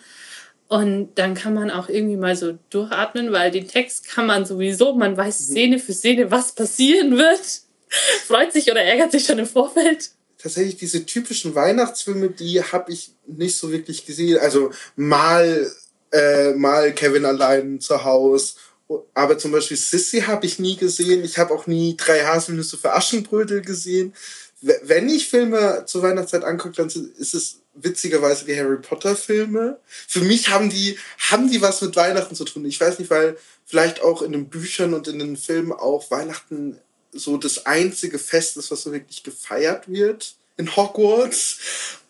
Und 0.68 1.16
dann 1.16 1.34
kann 1.34 1.56
man 1.56 1.72
auch 1.72 1.90
irgendwie 1.90 2.18
mal 2.18 2.36
so 2.36 2.60
durchatmen, 2.70 3.32
weil 3.32 3.50
den 3.50 3.68
Text 3.68 4.10
kann 4.10 4.28
man 4.28 4.46
sowieso, 4.46 4.94
man 4.94 5.18
weiß 5.18 5.40
mhm. 5.40 5.44
Szene 5.44 5.80
für 5.80 5.94
Szene, 5.94 6.30
was 6.30 6.54
passieren 6.54 7.18
wird. 7.18 7.62
Freut 8.28 8.54
sich 8.54 8.70
oder 8.70 8.84
ärgert 8.84 9.12
sich 9.12 9.26
schon 9.26 9.40
im 9.40 9.48
Vorfeld. 9.48 10.12
Tatsächlich 10.38 10.78
diese 10.78 11.04
typischen 11.04 11.56
Weihnachtsfilme, 11.56 12.30
die 12.30 12.62
habe 12.62 12.92
ich 12.92 13.14
nicht 13.26 13.58
so 13.58 13.72
wirklich 13.72 14.06
gesehen. 14.06 14.38
Also 14.38 14.70
mal, 14.96 15.68
äh, 16.12 16.52
mal 16.54 16.92
Kevin 16.94 17.26
allein 17.26 17.80
zu 17.80 18.04
Hause 18.04 18.54
aber 19.14 19.38
zum 19.38 19.52
Beispiel 19.52 19.78
Sissy 19.78 20.22
habe 20.22 20.46
ich 20.46 20.60
nie 20.60 20.76
gesehen. 20.76 21.24
Ich 21.24 21.38
habe 21.38 21.54
auch 21.54 21.68
nie 21.68 21.96
drei 21.98 22.26
Haselnüsse 22.26 22.78
für 22.78 22.94
Aschenbrödel 22.94 23.62
gesehen. 23.62 24.14
Wenn 24.62 25.10
ich 25.10 25.28
Filme 25.28 25.84
zur 25.86 26.04
Weihnachtszeit 26.04 26.44
angucke, 26.44 26.76
dann 26.76 26.88
ist 26.88 27.34
es 27.34 27.60
witzigerweise 27.74 28.46
die 28.46 28.58
Harry 28.58 28.78
Potter 28.78 29.16
Filme. 29.16 29.80
Für 29.86 30.22
mich 30.22 30.50
haben 30.50 30.70
die, 30.70 30.98
haben 31.18 31.50
die 31.50 31.62
was 31.62 31.82
mit 31.82 31.96
Weihnachten 31.96 32.36
zu 32.36 32.46
tun. 32.46 32.66
Ich 32.66 32.80
weiß 32.80 33.00
nicht, 33.00 33.10
weil 33.10 33.38
vielleicht 33.66 34.02
auch 34.02 34.22
in 34.22 34.32
den 34.32 34.50
Büchern 34.50 34.94
und 34.94 35.08
in 35.08 35.20
den 35.20 35.38
Filmen 35.38 35.74
auch 35.74 36.12
Weihnachten 36.12 36.80
so 37.12 37.38
das 37.38 37.66
einzige 37.66 38.20
Fest 38.20 38.58
ist, 38.58 38.72
was 38.72 38.84
so 38.84 38.92
wirklich 38.92 39.24
gefeiert 39.24 39.92
wird 39.92 40.36
in 40.58 40.76
Hogwarts. 40.76 41.58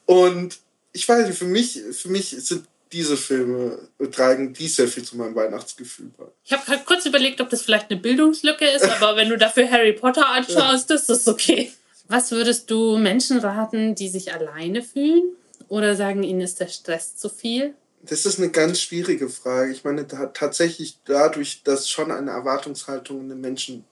Und 0.06 0.60
ich 0.92 1.08
weiß 1.08 1.28
nicht, 1.28 1.38
für 1.38 1.46
mich, 1.46 1.82
für 1.92 2.10
mich 2.10 2.30
sind 2.30 2.68
diese 2.94 3.18
Filme 3.18 3.80
tragen 4.12 4.54
die 4.54 4.68
sehr 4.68 4.88
viel 4.88 5.04
zu 5.04 5.18
meinem 5.18 5.36
Weihnachtsgefühl 5.36 6.12
bei. 6.16 6.26
Ich 6.46 6.54
habe 6.54 6.66
halt 6.68 6.86
kurz 6.86 7.06
überlegt, 7.06 7.42
ob 7.42 7.50
das 7.50 7.64
vielleicht 7.64 7.90
eine 7.90 8.00
Bildungslücke 8.00 8.66
ist, 8.66 8.86
aber 8.86 9.18
wenn 9.18 9.30
du 9.30 9.38
dafür 9.38 9.70
Harry 9.70 9.94
Potter 9.94 10.28
anschaust, 10.28 10.90
ja. 10.90 10.96
ist 10.96 11.10
das 11.10 11.28
okay. 11.28 11.72
Was 12.08 12.32
würdest 12.32 12.70
du 12.70 12.98
Menschen 12.98 13.40
raten, 13.40 13.96
die 13.96 14.10
sich 14.10 14.32
alleine 14.32 14.84
fühlen 14.84 15.24
oder 15.68 15.96
sagen, 15.96 16.22
ihnen 16.24 16.42
ist 16.42 16.60
der 16.60 16.68
Stress 16.68 17.16
zu 17.18 17.30
viel? 17.30 17.74
Das 18.04 18.26
ist 18.26 18.38
eine 18.38 18.52
ganz 18.52 18.82
schwierige 18.82 19.30
Frage. 19.30 19.72
Ich 19.72 19.84
meine, 19.84 20.04
da, 20.04 20.28
tatsächlich 20.28 21.00
dadurch, 21.06 21.64
dass 21.64 21.90
schon 21.90 22.12
eine 22.12 22.32
Erwartungshaltung 22.32 23.22
in 23.22 23.30
den 23.30 23.42
Menschen 23.42 23.86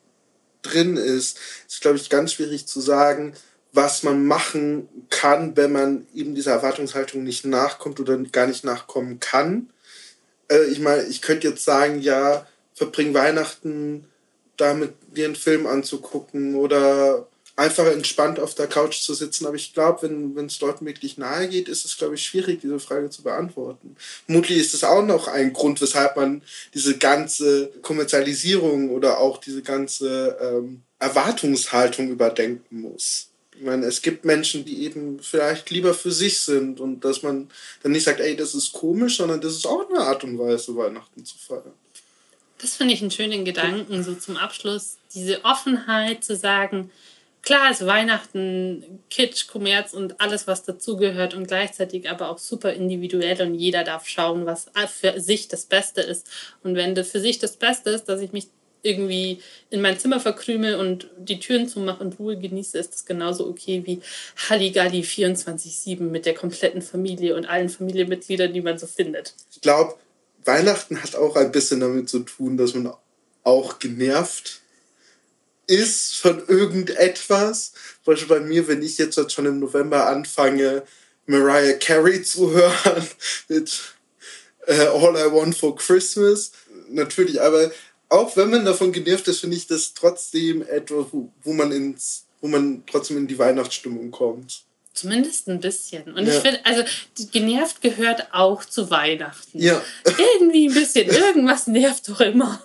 drin 0.61 0.97
ist, 0.97 1.39
ist, 1.67 1.81
glaube 1.81 1.97
ich, 1.97 2.09
ganz 2.09 2.33
schwierig 2.33 2.67
zu 2.67 2.81
sagen, 2.81 3.33
was 3.73 4.03
man 4.03 4.25
machen 4.25 4.87
kann, 5.09 5.55
wenn 5.55 5.71
man 5.71 6.07
eben 6.13 6.35
dieser 6.35 6.51
Erwartungshaltung 6.51 7.23
nicht 7.23 7.45
nachkommt 7.45 7.99
oder 7.99 8.17
gar 8.17 8.47
nicht 8.47 8.63
nachkommen 8.63 9.19
kann. 9.19 9.69
Äh, 10.49 10.65
ich 10.65 10.79
meine, 10.79 11.03
ich 11.03 11.21
könnte 11.21 11.47
jetzt 11.47 11.63
sagen, 11.63 12.01
ja, 12.01 12.45
verbring 12.73 13.13
Weihnachten 13.13 14.05
damit, 14.57 14.93
dir 15.15 15.25
einen 15.25 15.35
Film 15.35 15.67
anzugucken 15.67 16.55
oder 16.55 17.27
einfach 17.55 17.85
entspannt 17.85 18.39
auf 18.39 18.55
der 18.55 18.67
Couch 18.67 19.01
zu 19.01 19.13
sitzen. 19.13 19.45
Aber 19.45 19.55
ich 19.55 19.73
glaube, 19.73 20.03
wenn 20.03 20.45
es 20.45 20.59
Leuten 20.61 20.85
wirklich 20.85 21.17
nahe 21.17 21.47
geht, 21.47 21.69
ist 21.69 21.85
es, 21.85 21.97
glaube 21.97 22.15
ich, 22.15 22.23
schwierig, 22.23 22.61
diese 22.61 22.79
Frage 22.79 23.09
zu 23.09 23.23
beantworten. 23.23 23.95
Vermutlich 24.25 24.59
ist 24.59 24.73
es 24.73 24.83
auch 24.83 25.03
noch 25.03 25.27
ein 25.27 25.53
Grund, 25.53 25.81
weshalb 25.81 26.15
man 26.15 26.41
diese 26.73 26.97
ganze 26.97 27.71
Kommerzialisierung 27.81 28.89
oder 28.89 29.19
auch 29.19 29.37
diese 29.37 29.61
ganze 29.61 30.37
ähm, 30.41 30.81
Erwartungshaltung 30.99 32.09
überdenken 32.09 32.81
muss. 32.81 33.30
Ich 33.61 33.67
meine, 33.67 33.85
es 33.85 34.01
gibt 34.01 34.25
Menschen, 34.25 34.65
die 34.65 34.85
eben 34.85 35.19
vielleicht 35.19 35.69
lieber 35.69 35.93
für 35.93 36.11
sich 36.11 36.39
sind 36.39 36.79
und 36.79 37.05
dass 37.05 37.21
man 37.21 37.47
dann 37.83 37.91
nicht 37.91 38.05
sagt, 38.05 38.19
ey, 38.19 38.35
das 38.35 38.55
ist 38.55 38.71
komisch, 38.71 39.17
sondern 39.17 39.39
das 39.39 39.53
ist 39.53 39.67
auch 39.67 39.87
eine 39.87 39.99
Art 39.99 40.23
und 40.23 40.39
Weise, 40.39 40.75
Weihnachten 40.75 41.23
zu 41.23 41.37
feiern. 41.37 41.71
Das 42.57 42.75
finde 42.75 42.95
ich 42.95 43.01
einen 43.01 43.11
schönen 43.11 43.45
Gedanken, 43.45 44.03
so 44.03 44.15
zum 44.15 44.35
Abschluss. 44.35 44.97
Diese 45.13 45.45
Offenheit 45.45 46.23
zu 46.23 46.35
sagen, 46.35 46.89
klar 47.43 47.69
ist 47.69 47.85
Weihnachten 47.85 48.99
Kitsch, 49.11 49.45
Kommerz 49.45 49.93
und 49.93 50.19
alles, 50.19 50.47
was 50.47 50.63
dazugehört 50.63 51.35
und 51.35 51.47
gleichzeitig 51.47 52.09
aber 52.09 52.29
auch 52.29 52.39
super 52.39 52.73
individuell 52.73 53.43
und 53.43 53.53
jeder 53.53 53.83
darf 53.83 54.07
schauen, 54.07 54.47
was 54.47 54.71
für 54.87 55.21
sich 55.21 55.49
das 55.49 55.67
Beste 55.67 56.01
ist. 56.01 56.27
Und 56.63 56.73
wenn 56.73 56.95
das 56.95 57.11
für 57.11 57.19
sich 57.19 57.37
das 57.37 57.57
Beste 57.57 57.91
ist, 57.91 58.05
dass 58.05 58.21
ich 58.21 58.33
mich 58.33 58.47
irgendwie 58.83 59.41
in 59.69 59.81
mein 59.81 59.99
Zimmer 59.99 60.19
verkrümel 60.19 60.75
und 60.75 61.09
die 61.17 61.39
Türen 61.39 61.67
zumache 61.67 62.03
und 62.03 62.19
Ruhe 62.19 62.37
genieße, 62.37 62.77
ist 62.77 62.93
das 62.93 63.05
genauso 63.05 63.47
okay 63.47 63.83
wie 63.85 64.01
Halligalli 64.49 65.01
24-7 65.01 66.01
mit 66.01 66.25
der 66.25 66.33
kompletten 66.33 66.81
Familie 66.81 67.35
und 67.35 67.45
allen 67.45 67.69
Familienmitgliedern, 67.69 68.53
die 68.53 68.61
man 68.61 68.77
so 68.77 68.87
findet. 68.87 69.33
Ich 69.51 69.61
glaube, 69.61 69.95
Weihnachten 70.45 71.01
hat 71.01 71.15
auch 71.15 71.35
ein 71.35 71.51
bisschen 71.51 71.79
damit 71.79 72.09
zu 72.09 72.19
tun, 72.19 72.57
dass 72.57 72.73
man 72.73 72.93
auch 73.43 73.79
genervt 73.79 74.61
ist 75.67 76.15
von 76.17 76.45
irgendetwas. 76.47 77.73
Zum 78.03 78.13
Beispiel 78.13 78.27
bei 78.27 78.39
mir, 78.39 78.67
wenn 78.67 78.81
ich 78.81 78.97
jetzt 78.97 79.31
schon 79.31 79.45
im 79.45 79.59
November 79.59 80.07
anfange, 80.07 80.83
Mariah 81.27 81.73
Carey 81.73 82.23
zu 82.23 82.51
hören 82.53 83.07
mit 83.47 83.79
äh, 84.67 84.87
All 84.87 85.15
I 85.15 85.31
Want 85.31 85.57
for 85.57 85.75
Christmas. 85.75 86.51
Natürlich, 86.89 87.41
aber 87.41 87.71
auch 88.11 88.35
wenn 88.35 88.49
man 88.49 88.65
davon 88.65 88.91
genervt 88.91 89.27
ist, 89.29 89.39
finde 89.39 89.55
ich 89.55 89.67
das 89.67 89.93
trotzdem 89.93 90.61
etwas, 90.63 91.05
wo, 91.11 91.31
wo 91.43 91.53
man 91.53 91.71
ins, 91.71 92.25
wo 92.41 92.47
man 92.47 92.83
trotzdem 92.85 93.17
in 93.17 93.27
die 93.27 93.39
Weihnachtsstimmung 93.39 94.11
kommt. 94.11 94.63
Zumindest 94.93 95.47
ein 95.47 95.61
bisschen. 95.61 96.13
Und 96.13 96.27
ja. 96.27 96.33
ich 96.35 96.39
finde, 96.41 96.59
also 96.65 96.83
genervt 97.31 97.81
gehört 97.81 98.27
auch 98.33 98.65
zu 98.65 98.91
Weihnachten. 98.91 99.57
Ja. 99.57 99.81
Irgendwie 100.05 100.67
ein 100.67 100.73
bisschen. 100.73 101.09
Irgendwas 101.09 101.67
nervt 101.67 102.09
doch 102.09 102.19
immer. 102.19 102.61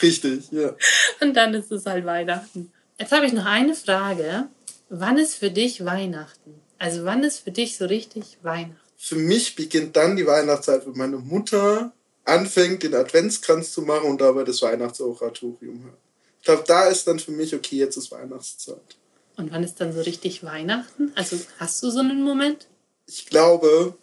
Richtig, 0.00 0.44
ja. 0.52 0.76
Und 1.20 1.34
dann 1.34 1.54
ist 1.54 1.72
es 1.72 1.86
halt 1.86 2.06
Weihnachten. 2.06 2.72
Jetzt 2.98 3.10
habe 3.10 3.26
ich 3.26 3.32
noch 3.32 3.46
eine 3.46 3.74
Frage. 3.74 4.46
Wann 4.88 5.18
ist 5.18 5.34
für 5.34 5.50
dich 5.50 5.84
Weihnachten? 5.84 6.54
Also 6.78 7.04
wann 7.04 7.24
ist 7.24 7.40
für 7.40 7.50
dich 7.50 7.76
so 7.76 7.86
richtig 7.86 8.38
Weihnachten? 8.42 8.76
Für 8.96 9.16
mich 9.16 9.56
beginnt 9.56 9.96
dann 9.96 10.14
die 10.14 10.26
Weihnachtszeit, 10.26 10.86
wenn 10.86 10.96
meine 10.96 11.16
Mutter 11.16 11.92
anfängt, 12.24 12.82
den 12.82 12.94
Adventskranz 12.94 13.72
zu 13.72 13.82
machen 13.82 14.08
und 14.10 14.20
dabei 14.20 14.44
das 14.44 14.62
Weihnachtsoratorium 14.62 15.84
hört. 15.84 15.98
Ich 16.40 16.46
glaube, 16.46 16.64
da 16.66 16.88
ist 16.88 17.06
dann 17.06 17.18
für 17.18 17.32
mich, 17.32 17.54
okay, 17.54 17.76
jetzt 17.76 17.96
ist 17.96 18.10
Weihnachtszeit. 18.10 18.96
Und 19.36 19.50
wann 19.50 19.64
ist 19.64 19.80
dann 19.80 19.92
so 19.92 20.00
richtig 20.00 20.44
Weihnachten? 20.44 21.12
Also 21.14 21.38
hast 21.58 21.82
du 21.82 21.90
so 21.90 22.00
einen 22.00 22.22
Moment? 22.22 22.68
Ich 23.06 23.26
glaube, 23.26 23.94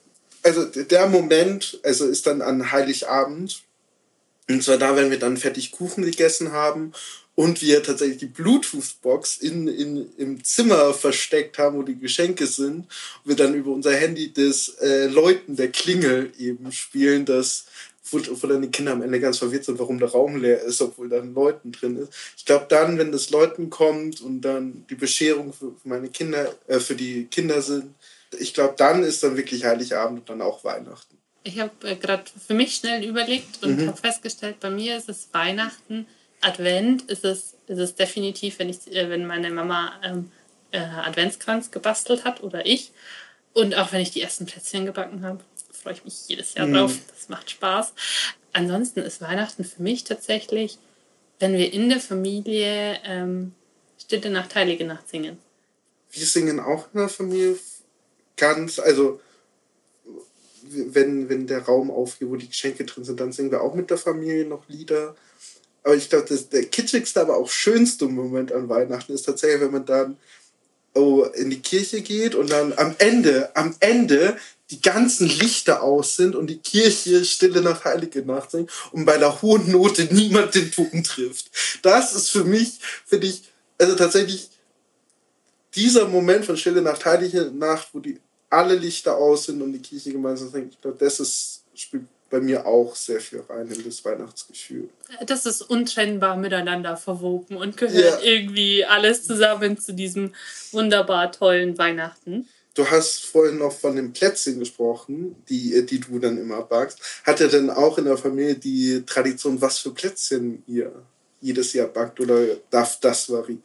also 0.43 0.65
der 0.65 1.07
Moment, 1.07 1.79
also 1.83 2.07
ist 2.07 2.27
dann 2.27 2.41
an 2.41 2.71
Heiligabend. 2.71 3.61
Und 4.49 4.63
zwar 4.63 4.77
da, 4.77 4.95
wenn 4.95 5.11
wir 5.11 5.19
dann 5.19 5.37
fertig 5.37 5.71
Kuchen 5.71 6.03
gegessen 6.03 6.51
haben 6.51 6.91
und 7.35 7.61
wir 7.61 7.81
tatsächlich 7.83 8.17
die 8.17 8.25
Bluetooth-Box 8.25 9.37
in, 9.37 9.67
in, 9.67 10.09
im 10.17 10.43
Zimmer 10.43 10.93
versteckt 10.93 11.57
haben, 11.57 11.77
wo 11.77 11.83
die 11.83 11.97
Geschenke 11.97 12.47
sind. 12.47 12.79
Und 12.79 12.87
wir 13.23 13.35
dann 13.35 13.53
über 13.53 13.71
unser 13.71 13.93
Handy 13.93 14.33
das 14.33 14.69
äh, 14.81 15.07
Läuten 15.07 15.55
der 15.55 15.69
Klingel 15.69 16.33
eben 16.37 16.71
spielen, 16.71 17.25
das 17.25 17.65
wo, 18.11 18.19
wo 18.19 18.47
dann 18.47 18.61
die 18.61 18.71
Kinder 18.71 18.91
am 18.91 19.01
Ende 19.01 19.19
ganz 19.19 19.37
verwirrt 19.37 19.65
sind, 19.65 19.79
warum 19.79 19.99
der 19.99 20.09
Raum 20.09 20.37
leer 20.37 20.61
ist, 20.61 20.81
obwohl 20.81 21.09
da 21.09 21.17
Leuten 21.17 21.71
drin 21.71 21.97
ist. 21.97 22.13
Ich 22.37 22.45
glaube 22.45 22.65
dann, 22.69 22.97
wenn 22.97 23.11
das 23.11 23.29
Leuten 23.29 23.69
kommt 23.69 24.21
und 24.21 24.41
dann 24.41 24.85
die 24.89 24.95
Bescherung 24.95 25.53
für 25.53 25.73
meine 25.83 26.09
Kinder, 26.09 26.53
äh, 26.67 26.79
für 26.79 26.95
die 26.95 27.25
Kinder 27.25 27.61
sind, 27.61 27.93
ich 28.39 28.53
glaube, 28.53 28.75
dann 28.77 29.03
ist 29.03 29.23
dann 29.23 29.35
wirklich 29.35 29.65
Heiligabend 29.65 30.19
und 30.19 30.29
dann 30.29 30.41
auch 30.41 30.63
Weihnachten. 30.63 31.17
Ich 31.43 31.59
habe 31.59 31.71
äh, 31.83 31.95
gerade 31.95 32.23
für 32.47 32.53
mich 32.53 32.75
schnell 32.75 33.03
überlegt 33.03 33.63
und 33.63 33.77
mhm. 33.77 33.87
habe 33.87 33.97
festgestellt, 33.97 34.59
bei 34.59 34.69
mir 34.69 34.97
ist 34.97 35.09
es 35.09 35.29
Weihnachten, 35.31 36.05
Advent 36.41 37.03
ist 37.03 37.23
es, 37.23 37.55
ist 37.67 37.77
es 37.77 37.95
definitiv, 37.95 38.59
wenn, 38.59 38.69
ich, 38.69 38.87
äh, 38.93 39.09
wenn 39.09 39.25
meine 39.25 39.51
Mama 39.51 39.93
ähm, 40.03 40.31
äh, 40.71 40.79
Adventskranz 40.79 41.71
gebastelt 41.71 42.25
hat 42.25 42.41
oder 42.43 42.65
ich. 42.65 42.91
Und 43.53 43.75
auch 43.75 43.91
wenn 43.91 44.01
ich 44.01 44.11
die 44.11 44.21
ersten 44.21 44.45
Plätzchen 44.45 44.85
gebacken 44.85 45.23
habe 45.23 45.43
freue 45.81 45.93
ich 45.93 46.03
mich 46.03 46.27
jedes 46.27 46.53
Jahr 46.53 46.67
mhm. 46.67 46.73
drauf. 46.73 46.97
Das 47.07 47.29
macht 47.29 47.49
Spaß. 47.49 47.93
Ansonsten 48.53 49.01
ist 49.01 49.21
Weihnachten 49.21 49.63
für 49.63 49.81
mich 49.81 50.03
tatsächlich, 50.03 50.77
wenn 51.39 51.53
wir 51.53 51.73
in 51.73 51.89
der 51.89 51.99
Familie 51.99 52.99
ähm, 53.03 53.53
Stille 53.97 54.29
Nacht, 54.29 54.55
Heilige 54.55 54.85
Nacht 54.85 55.09
singen. 55.09 55.37
Wir 56.11 56.25
singen 56.25 56.59
auch 56.59 56.87
in 56.93 56.99
der 56.99 57.09
Familie 57.09 57.57
ganz, 58.35 58.79
also 58.79 59.21
wenn, 60.63 61.29
wenn 61.29 61.47
der 61.47 61.63
Raum 61.63 61.89
aufgeht, 61.91 62.29
wo 62.29 62.35
die 62.35 62.49
Geschenke 62.49 62.85
drin 62.85 63.03
sind, 63.03 63.19
dann 63.19 63.31
singen 63.31 63.51
wir 63.51 63.61
auch 63.61 63.73
mit 63.73 63.89
der 63.89 63.97
Familie 63.97 64.45
noch 64.45 64.67
Lieder. 64.67 65.15
aber 65.83 65.95
ich 65.95 66.09
glaube, 66.09 66.35
der 66.35 66.65
kitschigste, 66.65 67.21
aber 67.21 67.37
auch 67.37 67.49
schönste 67.49 68.05
Moment 68.05 68.51
an 68.51 68.69
Weihnachten 68.69 69.13
ist 69.13 69.23
tatsächlich, 69.23 69.61
wenn 69.61 69.71
man 69.71 69.85
dann 69.85 70.17
oh, 70.93 71.23
in 71.35 71.49
die 71.49 71.61
Kirche 71.61 72.01
geht 72.01 72.35
und 72.35 72.51
dann 72.51 72.73
am 72.73 72.95
Ende, 72.97 73.55
am 73.55 73.75
Ende 73.79 74.37
die 74.69 74.81
ganzen 74.81 75.27
Lichter 75.27 75.83
aus 75.83 76.15
sind 76.15 76.35
und 76.35 76.47
die 76.47 76.59
Kirche 76.59 77.25
Stille 77.25 77.61
nach 77.61 77.83
Heilige 77.83 78.21
Nacht 78.21 78.51
singt 78.51 78.71
und 78.91 79.05
bei 79.05 79.17
der 79.17 79.41
hohen 79.41 79.69
Note 79.69 80.07
niemand 80.11 80.55
den 80.55 80.71
Ton 80.71 81.03
trifft. 81.03 81.51
Das 81.81 82.13
ist 82.13 82.29
für 82.29 82.45
mich, 82.45 82.79
finde 83.05 83.27
ich, 83.27 83.43
also 83.77 83.95
tatsächlich 83.95 84.49
dieser 85.75 86.07
Moment 86.07 86.45
von 86.45 86.57
Stille 86.57 86.81
Nacht, 86.81 87.05
Heilige 87.05 87.51
Nacht, 87.53 87.89
wo 87.93 87.99
die 87.99 88.19
alle 88.49 88.75
Lichter 88.75 89.15
aus 89.15 89.45
sind 89.45 89.61
und 89.61 89.73
die 89.73 89.81
Kirche 89.81 90.11
gemeinsam 90.11 90.49
singt, 90.49 90.73
ich 90.73 90.81
glaube, 90.81 90.97
das 90.99 91.19
ist, 91.19 91.63
spielt 91.73 92.03
bei 92.31 92.39
mir 92.39 92.65
auch 92.65 92.95
sehr 92.95 93.19
viel 93.19 93.41
rein 93.47 93.69
in 93.69 93.83
das 93.83 94.03
Weihnachtsgefühl. 94.03 94.89
Das 95.25 95.45
ist 95.45 95.61
untrennbar 95.61 96.37
miteinander 96.37 96.97
verwoben 96.97 97.57
und 97.57 97.77
gehört 97.77 98.23
ja. 98.23 98.31
irgendwie 98.31 98.85
alles 98.85 99.27
zusammen 99.27 99.77
zu 99.77 99.93
diesem 99.93 100.33
wunderbar 100.71 101.31
tollen 101.31 101.77
Weihnachten. 101.77 102.47
Du 102.73 102.89
hast 102.89 103.25
vorhin 103.25 103.57
noch 103.57 103.73
von 103.73 103.97
den 103.97 104.13
Plätzchen 104.13 104.57
gesprochen, 104.57 105.35
die, 105.49 105.85
die 105.85 105.99
du 105.99 106.19
dann 106.19 106.37
immer 106.37 106.61
backst. 106.61 106.99
Hat 107.25 107.41
er 107.41 107.49
denn 107.49 107.69
auch 107.69 107.97
in 107.97 108.05
der 108.05 108.17
Familie 108.17 108.55
die 108.55 109.03
Tradition, 109.05 109.61
was 109.61 109.79
für 109.79 109.91
Plätzchen 109.91 110.63
ihr 110.67 110.91
jedes 111.41 111.73
Jahr 111.73 111.87
backt 111.87 112.19
oder 112.21 112.41
darf 112.69 112.99
das 113.01 113.29
variieren? 113.29 113.63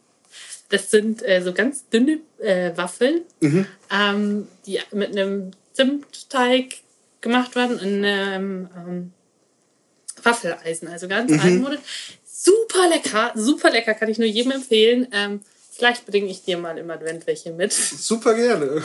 Das 0.69 0.91
sind 0.91 1.23
äh, 1.23 1.41
so 1.41 1.53
ganz 1.53 1.87
dünne 1.87 2.19
äh, 2.39 2.75
Waffeln, 2.75 3.21
mhm. 3.39 3.65
ähm, 3.89 4.47
die 4.65 4.79
mit 4.91 5.11
einem 5.11 5.51
Zimtteig 5.71 6.81
gemacht 7.21 7.55
werden 7.55 7.79
in 7.79 8.05
einem 8.05 8.69
ähm, 8.75 9.13
Waffeleisen, 10.23 10.87
also 10.87 11.07
ganz 11.07 11.31
mhm. 11.31 11.39
altmodisch. 11.39 11.79
Super 12.25 12.87
lecker, 12.89 13.31
super 13.35 13.69
lecker, 13.71 13.93
kann 13.93 14.09
ich 14.09 14.17
nur 14.17 14.27
jedem 14.27 14.51
empfehlen. 14.51 15.07
Ähm, 15.11 15.41
vielleicht 15.71 16.05
bringe 16.05 16.27
ich 16.27 16.43
dir 16.43 16.57
mal 16.57 16.77
im 16.77 16.89
Advent 16.89 17.25
welche 17.27 17.51
mit. 17.51 17.73
Super 17.73 18.35
gerne. 18.35 18.83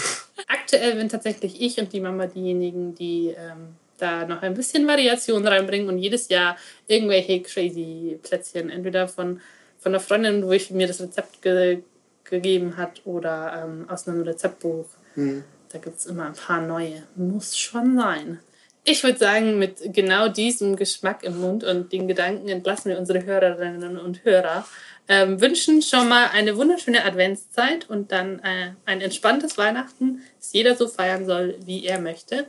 Aktuell 0.48 0.96
bin 0.96 1.08
tatsächlich 1.08 1.60
ich 1.60 1.78
und 1.78 1.92
die 1.92 2.00
Mama 2.00 2.26
diejenigen, 2.26 2.94
die 2.94 3.34
ähm, 3.36 3.76
da 3.98 4.26
noch 4.26 4.42
ein 4.42 4.54
bisschen 4.54 4.86
Variation 4.86 5.46
reinbringen 5.46 5.88
und 5.88 5.98
jedes 5.98 6.28
Jahr 6.28 6.56
irgendwelche 6.86 7.40
crazy 7.42 8.18
Plätzchen, 8.22 8.68
entweder 8.68 9.06
von, 9.06 9.40
von 9.78 9.92
einer 9.92 10.00
Freundin, 10.00 10.44
wo 10.44 10.52
ich 10.52 10.70
mir 10.70 10.86
das 10.86 11.00
Rezept 11.00 11.42
ge 11.42 11.82
gegeben 12.24 12.78
hat, 12.78 13.02
oder 13.04 13.62
ähm, 13.62 13.90
aus 13.90 14.08
einem 14.08 14.22
Rezeptbuch. 14.22 14.86
Mhm. 15.16 15.44
Da 15.72 15.78
gibt 15.78 15.98
es 15.98 16.06
immer 16.06 16.26
ein 16.26 16.34
paar 16.34 16.60
neue. 16.60 17.02
Muss 17.16 17.56
schon 17.56 17.96
sein. 17.96 18.40
Ich 18.84 19.02
würde 19.04 19.18
sagen, 19.18 19.58
mit 19.58 19.94
genau 19.94 20.28
diesem 20.28 20.76
Geschmack 20.76 21.22
im 21.22 21.40
Mund 21.40 21.64
und 21.64 21.92
den 21.92 22.08
Gedanken 22.08 22.48
entlassen 22.48 22.90
wir 22.90 22.98
unsere 22.98 23.24
Hörerinnen 23.24 23.96
und 23.96 24.24
Hörer. 24.24 24.66
Ähm, 25.08 25.40
wünschen 25.40 25.82
schon 25.82 26.08
mal 26.08 26.28
eine 26.32 26.56
wunderschöne 26.56 27.04
Adventszeit 27.04 27.88
und 27.88 28.12
dann 28.12 28.40
äh, 28.40 28.72
ein 28.84 29.00
entspanntes 29.00 29.56
Weihnachten, 29.56 30.22
das 30.38 30.52
jeder 30.52 30.76
so 30.76 30.88
feiern 30.88 31.26
soll, 31.26 31.56
wie 31.64 31.84
er 31.84 32.00
möchte. 32.00 32.46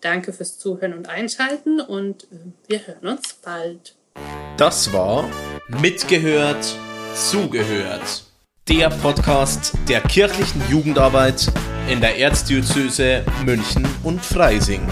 Danke 0.00 0.32
fürs 0.32 0.58
Zuhören 0.58 0.94
und 0.94 1.08
Einschalten 1.08 1.80
und 1.80 2.24
äh, 2.24 2.26
wir 2.68 2.86
hören 2.86 3.08
uns 3.08 3.34
bald. 3.34 3.94
Das 4.56 4.92
war 4.92 5.28
Mitgehört, 5.68 6.76
Zugehört. 7.14 8.24
Der 8.68 8.90
Podcast 8.90 9.74
der 9.88 10.00
kirchlichen 10.00 10.62
Jugendarbeit 10.70 11.52
in 11.88 12.00
der 12.00 12.18
Erzdiözese 12.18 13.24
München 13.44 13.86
und 14.02 14.24
Freising. 14.24 14.82